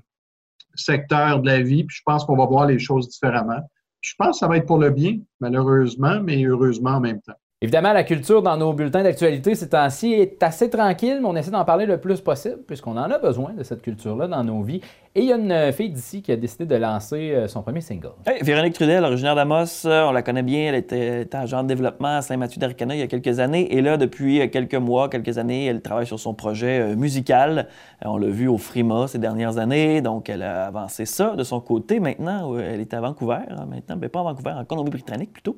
secteur 0.74 1.40
de 1.40 1.46
la 1.46 1.60
vie, 1.60 1.84
puis 1.84 1.98
je 1.98 2.02
pense 2.02 2.24
qu'on 2.24 2.34
va 2.34 2.46
voir 2.46 2.66
les 2.66 2.78
choses 2.78 3.10
différemment. 3.10 3.60
Je 4.00 4.14
pense 4.16 4.36
que 4.36 4.38
ça 4.38 4.48
va 4.48 4.56
être 4.56 4.64
pour 4.64 4.78
le 4.78 4.88
bien, 4.88 5.18
malheureusement, 5.38 6.18
mais 6.22 6.42
heureusement 6.42 6.92
en 6.92 7.00
même 7.00 7.20
temps. 7.20 7.38
Évidemment, 7.62 7.92
la 7.92 8.04
culture 8.04 8.40
dans 8.40 8.56
nos 8.56 8.72
bulletins 8.72 9.02
d'actualité 9.02 9.54
ces 9.54 9.68
temps-ci 9.68 10.14
est 10.14 10.42
assez 10.42 10.70
tranquille, 10.70 11.18
mais 11.20 11.28
on 11.28 11.36
essaie 11.36 11.50
d'en 11.50 11.66
parler 11.66 11.84
le 11.84 11.98
plus 12.00 12.22
possible, 12.22 12.56
puisqu'on 12.66 12.96
en 12.96 13.10
a 13.10 13.18
besoin 13.18 13.52
de 13.52 13.62
cette 13.62 13.82
culture-là 13.82 14.28
dans 14.28 14.42
nos 14.42 14.62
vies. 14.62 14.80
Et 15.14 15.22
il 15.22 15.26
y 15.26 15.32
a 15.32 15.36
une 15.36 15.72
fille 15.72 15.90
d'ici 15.90 16.22
qui 16.22 16.32
a 16.32 16.36
décidé 16.36 16.64
de 16.64 16.76
lancer 16.76 17.32
euh, 17.32 17.48
son 17.48 17.62
premier 17.62 17.82
single. 17.82 18.12
Véronique 18.40 18.74
Trudel, 18.74 19.04
originaire 19.04 19.34
d'Amos, 19.34 19.84
euh, 19.84 20.06
on 20.08 20.12
la 20.12 20.22
connaît 20.22 20.44
bien, 20.44 20.68
elle 20.68 20.76
était, 20.76 21.28
agent 21.34 21.64
de 21.64 21.68
développement 21.68 22.16
à 22.16 22.22
Saint-Mathieu-d'Arcana 22.22 22.94
il 22.94 23.00
y 23.00 23.02
a 23.02 23.08
quelques 23.08 23.40
années. 23.40 23.76
Et 23.76 23.82
là, 23.82 23.98
depuis 23.98 24.40
euh, 24.40 24.46
quelques 24.46 24.76
mois, 24.76 25.10
quelques 25.10 25.36
années, 25.36 25.66
elle 25.66 25.82
travaille 25.82 26.06
sur 26.06 26.18
son 26.18 26.32
projet 26.32 26.96
musical. 26.96 27.68
On 28.02 28.16
l'a 28.16 28.28
vu 28.28 28.48
au 28.48 28.56
Frima 28.56 29.06
ces 29.06 29.18
dernières 29.18 29.58
années, 29.58 30.00
donc 30.00 30.30
elle 30.30 30.44
a 30.44 30.68
avancé 30.68 31.04
ça 31.04 31.34
de 31.36 31.42
son 31.42 31.60
côté. 31.60 32.00
Maintenant, 32.00 32.56
elle 32.56 32.80
est 32.80 32.94
à 32.94 33.00
Vancouver, 33.02 33.40
hein, 33.50 33.66
maintenant, 33.68 33.96
mais 34.00 34.08
pas 34.08 34.20
à 34.20 34.22
Vancouver, 34.22 34.52
en 34.52 34.64
Colombie-Britannique 34.64 35.32
plutôt. 35.32 35.56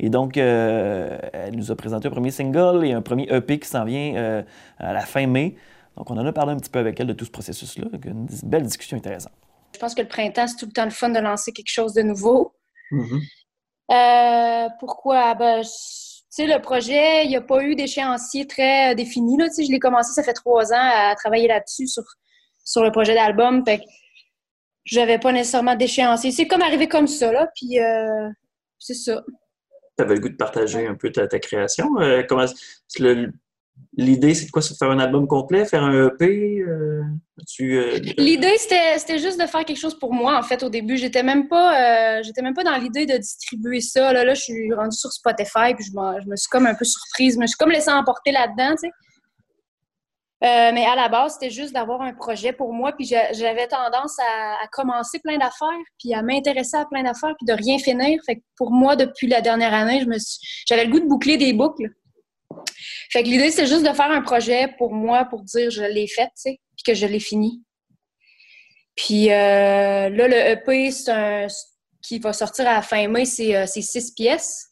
Et 0.00 0.08
donc, 0.08 0.36
elle 0.36 1.54
nous 1.54 1.70
a 1.70 1.76
présenté 1.76 2.08
un 2.08 2.10
premier 2.10 2.30
single 2.30 2.84
et 2.84 2.92
un 2.92 3.02
premier 3.02 3.28
EP 3.30 3.58
qui 3.58 3.68
s'en 3.68 3.84
vient 3.84 4.42
à 4.78 4.92
la 4.92 5.00
fin 5.00 5.26
mai. 5.26 5.56
Donc, 5.96 6.10
on 6.10 6.16
en 6.16 6.24
a 6.24 6.32
parlé 6.32 6.52
un 6.52 6.56
petit 6.56 6.70
peu 6.70 6.78
avec 6.78 6.98
elle 6.98 7.06
de 7.06 7.12
tout 7.12 7.26
ce 7.26 7.30
processus-là. 7.30 7.86
Une 8.04 8.26
belle 8.44 8.62
discussion 8.62 8.96
intéressante. 8.96 9.32
Je 9.74 9.78
pense 9.78 9.94
que 9.94 10.00
le 10.00 10.08
printemps, 10.08 10.46
c'est 10.46 10.56
tout 10.56 10.66
le 10.66 10.72
temps 10.72 10.84
le 10.84 10.90
fun 10.90 11.10
de 11.10 11.18
lancer 11.18 11.52
quelque 11.52 11.70
chose 11.70 11.92
de 11.92 12.02
nouveau. 12.02 12.54
Mm-hmm. 12.90 13.20
Euh, 13.92 14.68
pourquoi? 14.78 15.34
Ben, 15.34 15.62
tu 15.62 15.68
sais, 16.30 16.46
le 16.46 16.60
projet, 16.60 17.24
il 17.24 17.28
n'y 17.28 17.36
a 17.36 17.40
pas 17.40 17.62
eu 17.62 17.74
d'échéancier 17.74 18.46
très 18.46 18.94
défini. 18.94 19.36
Là. 19.36 19.48
je 19.56 19.70
l'ai 19.70 19.78
commencé, 19.78 20.12
ça 20.12 20.22
fait 20.22 20.32
trois 20.32 20.72
ans, 20.72 20.90
à 20.94 21.14
travailler 21.16 21.48
là-dessus, 21.48 21.86
sur, 21.86 22.04
sur 22.64 22.82
le 22.82 22.90
projet 22.92 23.14
d'album. 23.14 23.64
Fait 23.64 23.78
que 23.78 23.84
j'avais 24.84 25.18
pas 25.18 25.32
nécessairement 25.32 25.76
d'échéancier. 25.76 26.30
C'est 26.30 26.46
comme 26.46 26.62
arrivé 26.62 26.88
comme 26.88 27.08
ça, 27.08 27.32
là, 27.32 27.48
puis 27.54 27.78
euh, 27.80 28.28
c'est 28.78 28.94
ça. 28.94 29.22
Tu 30.00 30.04
avais 30.04 30.14
le 30.14 30.20
goût 30.20 30.28
de 30.28 30.36
partager 30.36 30.86
un 30.86 30.94
peu 30.94 31.10
ta, 31.10 31.26
création. 31.38 32.00
Euh, 32.00 32.22
comment, 32.26 32.46
L'idée, 33.96 34.34
c'est 34.34 34.46
de 34.46 34.50
quoi? 34.50 34.62
C'est 34.62 34.74
de 34.74 34.78
faire 34.78 34.90
un 34.90 34.98
album 35.00 35.26
complet, 35.26 35.64
faire 35.64 35.82
un 35.82 36.08
EP? 36.08 36.60
Euh, 36.60 37.02
euh, 37.60 37.98
l'idée, 38.18 38.56
c'était 38.56 39.18
juste 39.18 39.40
de 39.40 39.46
faire 39.46 39.64
quelque 39.64 39.80
chose 39.80 39.98
pour 39.98 40.14
moi, 40.14 40.38
en 40.38 40.42
fait, 40.42 40.62
au 40.62 40.68
début. 40.68 40.96
J'étais 40.96 41.24
même 41.24 41.48
pas 41.48 42.18
euh, 42.18 42.22
j'étais 42.22 42.42
même 42.42 42.54
pas 42.54 42.62
dans 42.62 42.76
l'idée 42.76 43.06
de 43.06 43.16
distribuer 43.16 43.80
ça. 43.80 44.12
Là, 44.12 44.24
là, 44.24 44.34
je 44.34 44.42
suis 44.42 44.72
rendue 44.72 44.96
sur 44.96 45.10
Spotify, 45.12 45.74
puis 45.74 45.84
je, 45.84 45.90
je, 45.90 46.28
me 46.28 46.36
suis 46.36 46.48
comme 46.48 46.66
un 46.66 46.74
peu 46.74 46.84
surprise. 46.84 47.34
Je 47.34 47.40
me 47.40 47.46
suis 47.46 47.56
comme 47.56 47.70
laissée 47.70 47.90
emporter 47.90 48.30
là-dedans, 48.30 48.76
tu 48.76 48.88
sais. 48.88 48.92
Mais 50.42 50.86
à 50.86 50.94
la 50.94 51.08
base, 51.08 51.34
c'était 51.34 51.50
juste 51.50 51.74
d'avoir 51.74 52.00
un 52.00 52.14
projet 52.14 52.52
pour 52.52 52.72
moi, 52.72 52.92
puis 52.92 53.04
j'avais 53.04 53.66
tendance 53.66 54.18
à, 54.18 54.66
commencer 54.72 55.18
plein 55.18 55.38
d'affaires, 55.38 55.68
puis 55.98 56.14
à 56.14 56.22
m'intéresser 56.22 56.76
à 56.76 56.86
plein 56.86 57.02
d'affaires, 57.02 57.34
puis 57.38 57.46
de 57.46 57.52
rien 57.52 57.78
finir. 57.78 58.20
Fait 58.24 58.36
que 58.36 58.40
pour 58.56 58.70
moi, 58.70 58.96
depuis 58.96 59.26
la 59.26 59.40
dernière 59.40 59.74
année, 59.74 60.04
j'avais 60.66 60.84
le 60.84 60.90
goût 60.90 61.00
de 61.00 61.08
boucler 61.08 61.36
des 61.36 61.52
boucles. 61.52 61.90
Fait 63.10 63.22
que 63.22 63.28
l'idée, 63.28 63.50
c'est 63.50 63.66
juste 63.66 63.86
de 63.86 63.92
faire 63.92 64.10
un 64.10 64.22
projet 64.22 64.68
pour 64.78 64.92
moi, 64.92 65.24
pour 65.24 65.42
dire 65.42 65.70
je 65.70 65.82
l'ai 65.82 66.06
fait, 66.06 66.26
tu 66.26 66.32
sais, 66.36 66.60
puis 66.76 66.84
que 66.86 66.94
je 66.94 67.06
l'ai 67.06 67.20
fini. 67.20 67.62
Puis 68.96 69.30
euh, 69.30 70.08
là, 70.08 70.28
le 70.28 70.36
EP, 70.36 70.90
un, 71.08 71.46
qui 72.02 72.18
va 72.18 72.32
sortir 72.32 72.68
à 72.68 72.74
la 72.74 72.82
fin 72.82 73.08
mai, 73.08 73.24
c'est 73.24 73.56
euh, 73.56 73.66
six 73.66 74.12
pièces. 74.12 74.66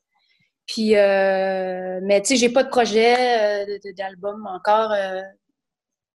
Puis, 0.67 0.97
euh, 0.97 2.01
mais 2.03 2.21
tu 2.21 2.29
sais, 2.29 2.37
j'ai 2.37 2.51
pas 2.51 2.63
de 2.63 2.69
projet 2.69 3.65
d'album 3.97 4.47
encore. 4.47 4.93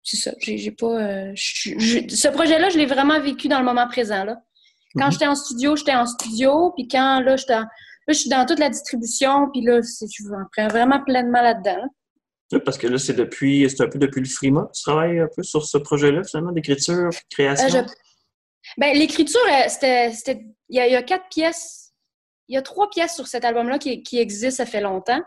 C'est 0.03 0.17
ça, 0.17 0.31
j'ai 0.39 0.71
pas. 0.71 1.35
ce 1.35 2.27
projet-là, 2.29 2.69
je 2.69 2.77
l'ai 2.77 2.85
vraiment 2.85 3.19
vécu 3.19 3.47
dans 3.47 3.59
le 3.59 3.65
moment 3.65 3.87
présent. 3.87 4.23
Là. 4.23 4.41
Quand 4.95 5.07
mm-hmm. 5.07 5.11
j'étais 5.11 5.27
en 5.27 5.35
studio, 5.35 5.75
j'étais 5.75 5.93
en 5.93 6.05
studio. 6.05 6.73
Puis 6.75 6.87
quand 6.87 7.21
là, 7.21 7.35
j'étais 7.35 7.55
je 8.07 8.13
suis 8.13 8.29
dans 8.29 8.45
toute 8.45 8.59
la 8.59 8.69
distribution, 8.69 9.49
puis 9.51 9.61
là, 9.61 9.81
je 9.81 10.23
prends 10.55 10.67
vraiment 10.67 11.03
pleinement 11.03 11.41
là-dedans. 11.41 11.87
parce 12.65 12.77
que 12.77 12.87
là, 12.87 12.97
c'est 12.97 13.13
depuis, 13.13 13.67
c'est 13.69 13.83
un 13.83 13.89
peu 13.89 13.99
depuis 13.99 14.21
le 14.21 14.27
Frima 14.27 14.69
tu 14.73 14.83
travailles 14.83 15.19
un 15.19 15.29
peu 15.33 15.43
sur 15.43 15.65
ce 15.65 15.77
projet-là, 15.77 16.23
finalement, 16.23 16.51
d'écriture, 16.51 17.09
création? 17.29 17.79
Euh, 17.79 17.83
ben, 18.77 18.97
l'écriture, 18.97 19.41
euh, 19.49 19.69
c'était, 19.69 20.45
il, 20.69 20.75
y, 20.75 20.79
a, 20.79 21.03
quatre 21.03 21.27
pièces, 21.29 21.93
il 22.47 22.55
y 22.55 22.57
a 22.57 22.61
trois 22.61 22.89
pièces 22.89 23.15
sur 23.15 23.27
cet 23.27 23.45
album-là 23.45 23.79
qui, 23.79 24.19
existent, 24.19 24.63
ça 24.63 24.69
fait 24.69 24.81
longtemps. 24.81 25.21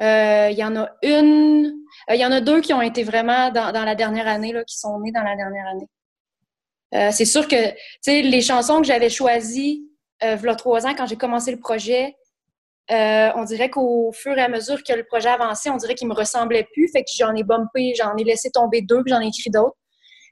Euh, 0.00 0.48
il 0.50 0.56
y 0.56 0.64
en 0.64 0.74
a 0.76 0.88
une, 1.02 1.72
il 2.08 2.16
y 2.16 2.24
en 2.24 2.32
a 2.32 2.40
deux 2.40 2.60
qui 2.60 2.72
ont 2.72 2.82
été 2.82 3.04
vraiment 3.04 3.50
dans, 3.50 3.72
la 3.72 3.94
dernière 3.94 4.26
année, 4.26 4.52
là, 4.52 4.64
qui 4.64 4.78
sont 4.78 4.98
nées 5.00 5.12
dans 5.12 5.22
la 5.22 5.36
dernière 5.36 5.66
année. 5.68 7.12
c'est 7.12 7.24
sûr 7.24 7.46
que, 7.46 7.70
tu 7.70 7.76
sais, 8.00 8.22
les 8.22 8.40
chansons 8.40 8.80
que 8.80 8.86
j'avais 8.86 9.10
choisies 9.10 9.86
euh, 10.22 10.36
a 10.36 10.54
trois 10.54 10.86
ans, 10.86 10.94
quand 10.96 11.06
j'ai 11.06 11.16
commencé 11.16 11.50
le 11.50 11.58
projet, 11.58 12.16
euh, 12.90 13.30
on 13.36 13.44
dirait 13.44 13.70
qu'au 13.70 14.12
fur 14.12 14.36
et 14.36 14.42
à 14.42 14.48
mesure 14.48 14.82
que 14.82 14.92
le 14.92 15.04
projet 15.04 15.28
avançait, 15.28 15.70
on 15.70 15.76
dirait 15.76 15.94
qu'il 15.94 16.08
me 16.08 16.14
ressemblait 16.14 16.66
plus. 16.72 16.88
Fait 16.92 17.02
que 17.02 17.10
j'en 17.16 17.34
ai 17.34 17.42
bumpé, 17.42 17.94
j'en 17.96 18.16
ai 18.16 18.24
laissé 18.24 18.50
tomber 18.50 18.82
deux, 18.82 19.02
puis 19.02 19.12
j'en 19.12 19.20
ai 19.20 19.28
écrit 19.28 19.50
d'autres. 19.50 19.76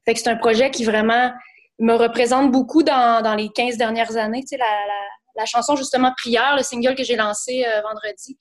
Fait 0.05 0.15
que 0.15 0.21
c'est 0.21 0.29
un 0.29 0.37
projet 0.37 0.71
qui 0.71 0.85
vraiment 0.85 1.33
me 1.79 1.95
représente 1.95 2.51
beaucoup 2.51 2.83
dans, 2.83 3.35
les 3.37 3.49
15 3.49 3.77
dernières 3.77 4.17
années. 4.17 4.41
Tu 4.43 4.49
sais, 4.49 4.59
la, 4.59 5.47
chanson, 5.47 5.75
justement, 5.75 6.13
Prière, 6.19 6.55
le 6.57 6.63
single 6.63 6.95
que 6.95 7.03
j'ai 7.03 7.17
lancé 7.17 7.65
euh, 7.67 7.81
vendredi, 7.81 8.37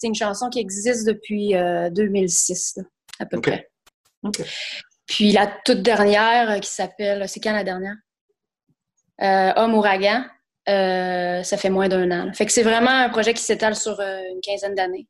c'est 0.00 0.06
une 0.06 0.14
chanson 0.14 0.48
qui 0.48 0.58
existe 0.58 1.06
depuis 1.06 1.52
2006, 1.92 2.78
à 3.18 3.26
peu 3.26 3.40
près. 3.40 3.70
Puis 5.06 5.32
la 5.32 5.46
toute 5.64 5.82
dernière 5.82 6.58
qui 6.60 6.70
s'appelle, 6.70 7.28
c'est 7.28 7.40
quand 7.40 7.52
la 7.52 7.64
dernière? 7.64 7.96
Homme 9.20 9.74
ouragan. 9.74 10.24
Euh, 10.68 11.42
ça 11.42 11.56
fait 11.56 11.70
moins 11.70 11.88
d'un 11.88 12.10
an. 12.10 12.32
Fait 12.32 12.46
que 12.46 12.52
c'est 12.52 12.62
vraiment 12.62 12.90
un 12.90 13.08
projet 13.08 13.34
qui 13.34 13.42
s'étale 13.42 13.74
sur 13.74 13.98
euh, 13.98 14.20
une 14.32 14.40
quinzaine 14.40 14.74
d'années. 14.74 15.08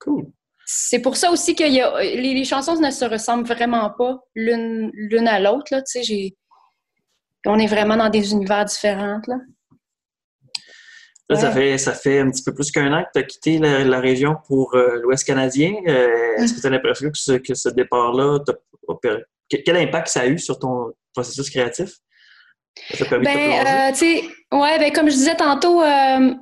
Cool. 0.00 0.26
C'est 0.64 1.00
pour 1.00 1.16
ça 1.16 1.30
aussi 1.30 1.54
que 1.54 1.62
les, 1.62 2.44
chansons 2.44 2.80
ne 2.80 2.90
se 2.90 3.04
ressemblent 3.04 3.46
vraiment 3.46 3.90
pas 3.90 4.18
l'une 4.34 5.28
à 5.28 5.38
l'autre. 5.38 5.72
On 7.46 7.58
est 7.58 7.66
vraiment 7.66 7.96
dans 7.96 8.08
des 8.08 8.32
univers 8.32 8.64
différents. 8.64 9.20
Là. 9.28 9.36
Ça, 11.34 11.50
fait, 11.50 11.78
ça 11.78 11.92
fait 11.92 12.20
un 12.20 12.30
petit 12.30 12.42
peu 12.42 12.54
plus 12.54 12.70
qu'un 12.70 12.92
an 12.92 13.02
que 13.02 13.08
tu 13.14 13.18
as 13.18 13.22
quitté 13.24 13.58
la, 13.58 14.00
région 14.00 14.36
pour 14.46 14.74
euh, 14.74 15.00
l'Ouest 15.02 15.24
canadien. 15.24 15.74
Est-ce 15.84 16.54
que 16.54 16.60
tu 16.60 16.66
as 16.66 16.70
l'impression 16.70 17.10
que 17.10 17.18
ce, 17.18 17.32
que 17.32 17.54
ce 17.54 17.68
départ-là, 17.68 18.38
quel 19.48 19.76
impact 19.76 20.08
ça 20.08 20.20
a 20.20 20.26
eu 20.26 20.38
sur 20.38 20.58
ton 20.58 20.92
processus 21.12 21.50
créatif? 21.50 21.90
Ben, 23.10 23.92
euh, 23.92 24.58
ouais, 24.58 24.78
ben, 24.78 24.92
comme 24.92 25.08
je 25.08 25.14
disais 25.14 25.36
tantôt, 25.36 25.82
euh, 25.82 26.34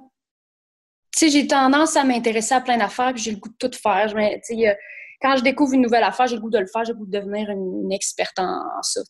j'ai 1.20 1.46
tendance 1.46 1.96
à 1.96 2.04
m'intéresser 2.04 2.54
à 2.54 2.60
plein 2.60 2.76
d'affaires, 2.76 3.12
puis 3.14 3.22
j'ai 3.22 3.30
le 3.30 3.38
goût 3.38 3.48
de 3.48 3.68
tout 3.68 3.78
faire. 3.78 4.08
Je, 4.08 4.74
quand 5.22 5.36
je 5.36 5.42
découvre 5.42 5.74
une 5.74 5.82
nouvelle 5.82 6.02
affaire, 6.02 6.26
j'ai 6.26 6.34
le 6.34 6.40
goût 6.40 6.50
de 6.50 6.58
le 6.58 6.66
faire, 6.66 6.84
j'ai 6.84 6.92
le 6.92 6.98
goût 6.98 7.06
de 7.06 7.18
devenir 7.18 7.48
une, 7.50 7.92
experte 7.92 8.38
en, 8.38 8.60
ça. 8.82 9.00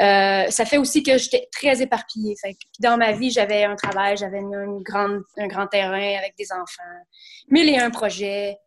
Euh, 0.00 0.50
ça 0.50 0.64
fait 0.66 0.76
aussi 0.76 1.02
que 1.02 1.16
j'étais 1.16 1.48
très 1.50 1.80
éparpillée. 1.80 2.34
dans 2.80 2.98
ma 2.98 3.12
vie, 3.12 3.30
j'avais 3.30 3.64
un 3.64 3.76
travail, 3.76 4.16
j'avais 4.16 4.40
une 4.40 4.82
grande, 4.82 5.22
un 5.38 5.46
grand 5.46 5.66
terrain 5.66 6.18
avec 6.18 6.34
des 6.38 6.52
enfants, 6.52 6.82
mille 7.48 7.68
et 7.70 7.78
un 7.78 7.90
projets. 7.90 8.58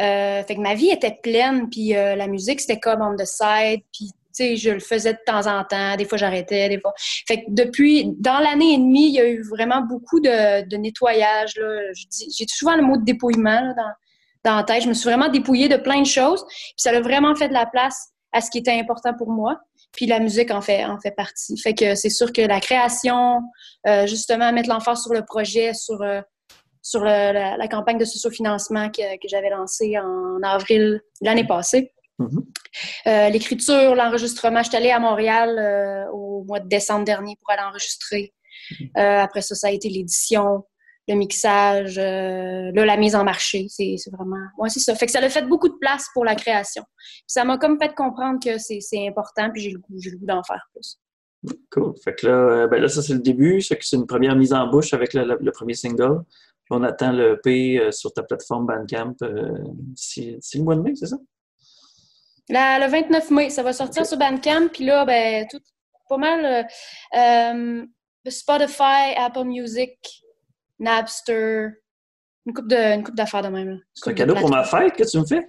Euh, 0.00 0.42
fait 0.42 0.56
que 0.56 0.60
ma 0.60 0.74
vie 0.74 0.90
était 0.90 1.18
pleine, 1.22 1.68
puis 1.68 1.90
la 1.90 2.26
musique, 2.26 2.60
c'était 2.60 2.80
comme 2.80 3.02
on 3.02 3.14
the 3.14 3.26
side, 3.26 3.82
puis 3.92 4.10
je 4.38 4.70
le 4.70 4.80
faisais 4.80 5.12
de 5.12 5.18
temps 5.24 5.46
en 5.46 5.64
temps. 5.64 5.96
Des 5.96 6.04
fois, 6.04 6.18
j'arrêtais, 6.18 6.68
des 6.68 6.80
fois. 6.80 6.92
Fait 6.96 7.44
que 7.44 7.50
depuis, 7.50 8.12
dans 8.18 8.38
l'année 8.38 8.74
et 8.74 8.78
demie, 8.78 9.08
il 9.08 9.14
y 9.14 9.20
a 9.20 9.28
eu 9.28 9.42
vraiment 9.42 9.82
beaucoup 9.82 10.20
de, 10.20 10.76
nettoyage. 10.76 11.54
J'ai 11.54 12.46
souvent 12.48 12.76
le 12.76 12.82
mot 12.82 12.96
de 12.96 13.04
dépouillement 13.04 13.74
dans, 13.76 13.92
dans 14.50 14.56
la 14.56 14.64
tête. 14.64 14.82
Je 14.82 14.88
me 14.88 14.94
suis 14.94 15.08
vraiment 15.08 15.28
dépouillée 15.28 15.68
de 15.68 15.76
plein 15.76 16.00
de 16.00 16.06
choses. 16.06 16.44
Puis 16.46 16.74
ça 16.78 16.90
a 16.90 17.00
vraiment 17.00 17.34
fait 17.34 17.48
de 17.48 17.54
la 17.54 17.66
place 17.66 18.10
à 18.32 18.40
ce 18.40 18.50
qui 18.50 18.58
était 18.58 18.78
important 18.78 19.14
pour 19.14 19.30
moi. 19.30 19.60
Puis 19.94 20.06
la 20.06 20.20
musique 20.20 20.50
en 20.50 20.60
fait, 20.60 20.84
en 20.84 20.98
fait 20.98 21.12
partie. 21.12 21.56
Fait 21.58 21.74
que 21.74 21.94
c'est 21.94 22.10
sûr 22.10 22.32
que 22.32 22.42
la 22.42 22.60
création, 22.60 23.40
euh, 23.86 24.06
justement, 24.06 24.52
mettre 24.52 24.68
l'emphase 24.68 25.02
sur 25.02 25.12
le 25.12 25.24
projet, 25.24 25.72
sur, 25.74 26.02
euh, 26.02 26.20
sur 26.82 27.02
la, 27.02 27.68
campagne 27.68 27.98
de 27.98 28.04
socio-financement 28.04 28.90
que, 28.90 29.16
que 29.16 29.28
j'avais 29.28 29.50
lancée 29.50 29.96
en 29.98 30.42
avril 30.42 31.00
l'année 31.20 31.46
passée, 31.46 31.90
Mm-hmm. 32.20 33.32
L'écriture, 33.32 33.96
l'enregistrement. 33.96 34.62
Je 34.62 34.68
suis 34.68 34.76
allée 34.76 34.92
à 34.92 35.00
Montréal 35.00 36.08
au 36.12 36.44
mois 36.44 36.60
de 36.60 36.68
décembre 36.68 37.04
dernier 37.04 37.34
pour 37.40 37.50
aller 37.50 37.62
enregistrer. 37.68 38.32
Mm-hmm. 38.70 39.20
après 39.24 39.42
ça, 39.42 39.56
ça 39.56 39.66
a 39.66 39.70
été 39.72 39.88
l'édition 39.88 40.62
le 41.08 41.14
mixage, 41.14 41.98
euh, 41.98 42.70
là, 42.72 42.84
la 42.86 42.96
mise 42.96 43.14
en 43.14 43.24
marché. 43.24 43.66
C'est 43.68 43.96
vraiment. 44.12 44.44
Moi, 44.56 44.68
c'est 44.68 44.80
ça. 44.80 44.94
Fait 44.94 45.06
que 45.06 45.12
ça 45.12 45.18
a 45.18 45.28
fait 45.28 45.46
beaucoup 45.46 45.68
de 45.68 45.76
place 45.80 46.08
pour 46.14 46.24
la 46.24 46.34
création. 46.34 46.84
ça 47.26 47.44
m'a 47.44 47.58
comme 47.58 47.78
fait 47.78 47.94
comprendre 47.94 48.38
que 48.42 48.58
c'est 48.58 49.06
important, 49.06 49.50
puis 49.50 49.62
j'ai 49.62 49.70
le 49.70 49.78
goût, 49.78 49.98
le 50.02 50.16
goût 50.16 50.26
d'en 50.26 50.42
faire 50.42 50.66
plus. 50.72 50.98
Cool. 51.70 51.92
Fait 52.02 52.14
que 52.14 52.26
là, 52.26 52.32
euh, 52.32 52.66
ben 52.66 52.80
là 52.80 52.88
ça, 52.88 53.02
c'est 53.02 53.12
le 53.12 53.18
début. 53.18 53.60
C'est 53.60 53.78
une 53.92 54.06
première 54.06 54.34
mise 54.34 54.54
en 54.54 54.66
bouche 54.66 54.94
avec 54.94 55.12
le, 55.12 55.50
premier 55.50 55.74
single. 55.74 56.22
Puis 56.64 56.70
on 56.70 56.82
attend 56.82 57.12
le 57.12 57.38
P 57.42 57.78
euh, 57.78 57.90
sur 57.90 58.12
ta 58.14 58.22
plateforme 58.22 58.66
Bandcamp 58.66 59.16
c'est 59.94 60.38
le 60.54 60.62
mois 60.62 60.76
de 60.76 60.80
mai, 60.80 60.94
c'est 60.94 61.06
ça? 61.06 61.16
le 62.48 62.90
29 62.90 63.30
mai, 63.30 63.50
ça 63.50 63.62
va 63.62 63.74
sortir 63.74 64.06
sur 64.06 64.16
Bandcamp. 64.16 64.68
Puis 64.72 64.86
là, 64.86 65.04
ben, 65.04 65.46
tout, 65.50 65.60
pas 66.08 66.16
mal. 66.16 66.66
Spotify, 68.26 69.12
Apple 69.16 69.44
Music, 69.44 70.23
Napster, 70.78 71.68
une 72.46 72.52
coupe 72.52 72.68
de, 72.68 73.02
coupe 73.02 73.14
d'affaires 73.14 73.42
de 73.42 73.48
même. 73.48 73.80
C'est 73.94 74.10
un 74.10 74.14
cadeau 74.14 74.34
pour 74.34 74.50
ma 74.50 74.64
fête 74.64 74.94
que 74.94 75.08
tu 75.08 75.18
me 75.18 75.24
fais? 75.24 75.46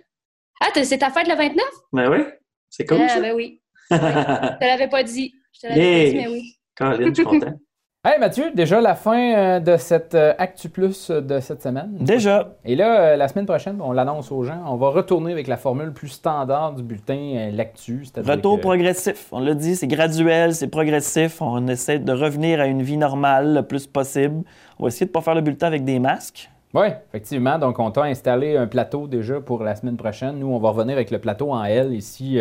Ah, 0.61 0.69
c'est 0.83 0.97
ta 0.97 1.09
fête 1.09 1.27
le 1.27 1.35
29? 1.35 1.65
Ben 1.91 2.09
oui. 2.09 2.23
C'est 2.69 2.85
cool. 2.85 3.01
Ah, 3.01 3.19
ben 3.19 3.35
oui. 3.35 3.61
je 3.91 3.97
te 3.97 4.65
l'avais 4.65 4.89
pas 4.89 5.03
dit. 5.03 5.33
Je 5.53 5.59
te 5.61 5.67
l'avais 5.67 6.05
pas 6.05 6.09
dit, 6.09 6.15
mais 6.15 6.27
oui. 6.27 6.55
Caroline, 6.75 7.09
je 7.09 7.13
suis 7.13 7.23
content. 7.23 7.59
Hey 8.07 8.19
Mathieu, 8.19 8.51
déjà 8.53 8.81
la 8.81 8.93
fin 8.93 9.33
euh, 9.33 9.59
de 9.59 9.77
cette 9.77 10.13
euh, 10.13 10.35
Actu 10.37 10.69
Plus 10.69 11.09
de 11.09 11.39
cette 11.39 11.63
semaine. 11.63 11.89
Déjà. 11.99 12.49
Et 12.63 12.75
là, 12.75 12.99
euh, 12.99 13.15
la 13.15 13.27
semaine 13.27 13.47
prochaine, 13.47 13.81
on 13.81 13.93
l'annonce 13.93 14.31
aux 14.31 14.43
gens, 14.43 14.61
on 14.67 14.75
va 14.75 14.89
retourner 14.89 15.31
avec 15.31 15.47
la 15.47 15.57
formule 15.57 15.91
plus 15.91 16.09
standard 16.09 16.73
du 16.73 16.83
bulletin 16.83 17.49
L'Actu. 17.51 18.03
Retour 18.15 18.59
progressif. 18.59 19.29
On 19.31 19.39
l'a 19.39 19.55
dit, 19.55 19.75
c'est 19.75 19.87
graduel, 19.87 20.53
c'est 20.53 20.67
progressif. 20.67 21.41
On 21.41 21.67
essaie 21.67 21.97
de 21.97 22.11
revenir 22.11 22.61
à 22.61 22.67
une 22.67 22.83
vie 22.83 22.97
normale 22.97 23.55
le 23.55 23.63
plus 23.63 23.87
possible. 23.87 24.43
On 24.77 24.83
va 24.83 24.89
essayer 24.89 25.07
de 25.07 25.09
ne 25.09 25.13
pas 25.13 25.21
faire 25.21 25.33
le 25.33 25.41
bulletin 25.41 25.65
avec 25.65 25.83
des 25.83 25.97
masques. 25.97 26.51
Oui, 26.75 26.89
effectivement. 27.09 27.57
Donc, 27.57 27.79
on 27.79 27.89
t'a 27.89 28.03
installé 28.03 28.55
un 28.55 28.67
plateau 28.67 29.07
déjà 29.07 29.41
pour 29.41 29.63
la 29.63 29.73
semaine 29.73 29.97
prochaine. 29.97 30.37
Nous, 30.37 30.47
on 30.47 30.59
va 30.59 30.69
revenir 30.69 30.93
avec 30.93 31.09
le 31.09 31.17
plateau 31.17 31.53
en 31.53 31.63
L 31.63 31.91
ici 31.91 32.37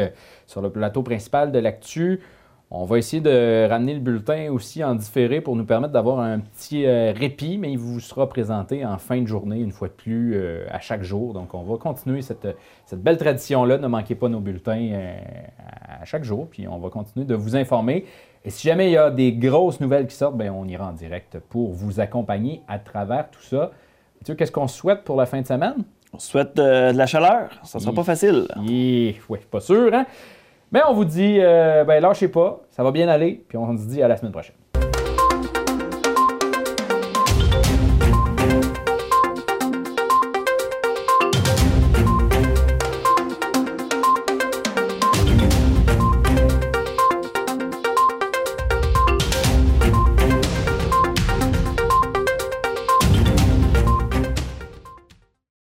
sur 0.46 0.60
le 0.60 0.68
plateau 0.68 1.02
principal 1.02 1.52
de 1.52 1.58
l'actu. 1.58 2.20
On 2.70 2.86
va 2.86 2.98
essayer 2.98 3.22
de 3.22 3.68
ramener 3.68 3.94
le 3.94 4.00
bulletin 4.00 4.50
aussi 4.50 4.82
en 4.82 4.94
différé 4.94 5.40
pour 5.40 5.54
nous 5.54 5.64
permettre 5.64 5.92
d'avoir 5.92 6.18
un 6.18 6.40
petit 6.40 6.86
euh, 6.86 7.12
répit, 7.14 7.56
mais 7.58 7.70
il 7.70 7.78
vous 7.78 8.00
sera 8.00 8.28
présenté 8.28 8.84
en 8.84 8.98
fin 8.98 9.20
de 9.20 9.26
journée, 9.26 9.60
une 9.60 9.70
fois 9.70 9.88
de 9.88 9.92
plus, 9.92 10.32
euh, 10.34 10.66
à 10.70 10.80
chaque 10.80 11.02
jour. 11.02 11.34
Donc, 11.34 11.54
on 11.54 11.62
va 11.62 11.76
continuer 11.76 12.22
cette, 12.22 12.48
belle 12.94 13.18
tradition-là. 13.18 13.78
Ne 13.78 13.86
manquez 13.86 14.14
pas 14.14 14.28
nos 14.28 14.40
bulletins 14.40 14.90
euh, 14.92 15.16
à 16.00 16.04
chaque 16.04 16.24
jour, 16.24 16.48
puis 16.50 16.66
on 16.66 16.78
va 16.78 16.88
continuer 16.88 17.26
de 17.26 17.34
vous 17.34 17.54
informer. 17.54 18.06
Et 18.44 18.50
si 18.50 18.66
jamais 18.66 18.88
il 18.88 18.92
y 18.92 18.98
a 18.98 19.10
des 19.10 19.32
grosses 19.32 19.78
nouvelles 19.80 20.06
qui 20.06 20.16
sortent, 20.16 20.36
bien, 20.36 20.52
on 20.52 20.66
ira 20.66 20.88
en 20.88 20.92
direct 20.92 21.38
pour 21.38 21.72
vous 21.72 22.00
accompagner 22.00 22.62
à 22.66 22.78
travers 22.78 23.30
tout 23.30 23.42
ça. 23.42 23.70
Mathieu, 24.20 24.34
qu'est-ce 24.34 24.52
qu'on 24.52 24.68
souhaite 24.68 25.04
pour 25.04 25.16
la 25.16 25.26
fin 25.26 25.40
de 25.40 25.46
semaine? 25.46 25.84
On 26.12 26.18
souhaite 26.18 26.56
de 26.56 26.92
la 26.92 27.06
chaleur. 27.06 27.50
Ça 27.62 27.78
ne 27.78 27.82
sera 27.82 27.94
pas 27.94 28.04
facile. 28.04 28.46
Oui, 28.58 29.16
pas 29.50 29.60
sûr, 29.60 29.92
hein? 29.94 30.06
Mais 30.72 30.80
on 30.88 30.94
vous 30.94 31.04
dit, 31.04 31.38
euh, 31.40 31.84
ben 31.84 32.00
lâchez 32.00 32.28
pas, 32.28 32.62
ça 32.70 32.82
va 32.82 32.90
bien 32.90 33.08
aller, 33.08 33.44
puis 33.48 33.56
on 33.56 33.76
se 33.76 33.86
dit 33.86 34.02
à 34.02 34.08
la 34.08 34.16
semaine 34.16 34.32
prochaine. 34.32 34.56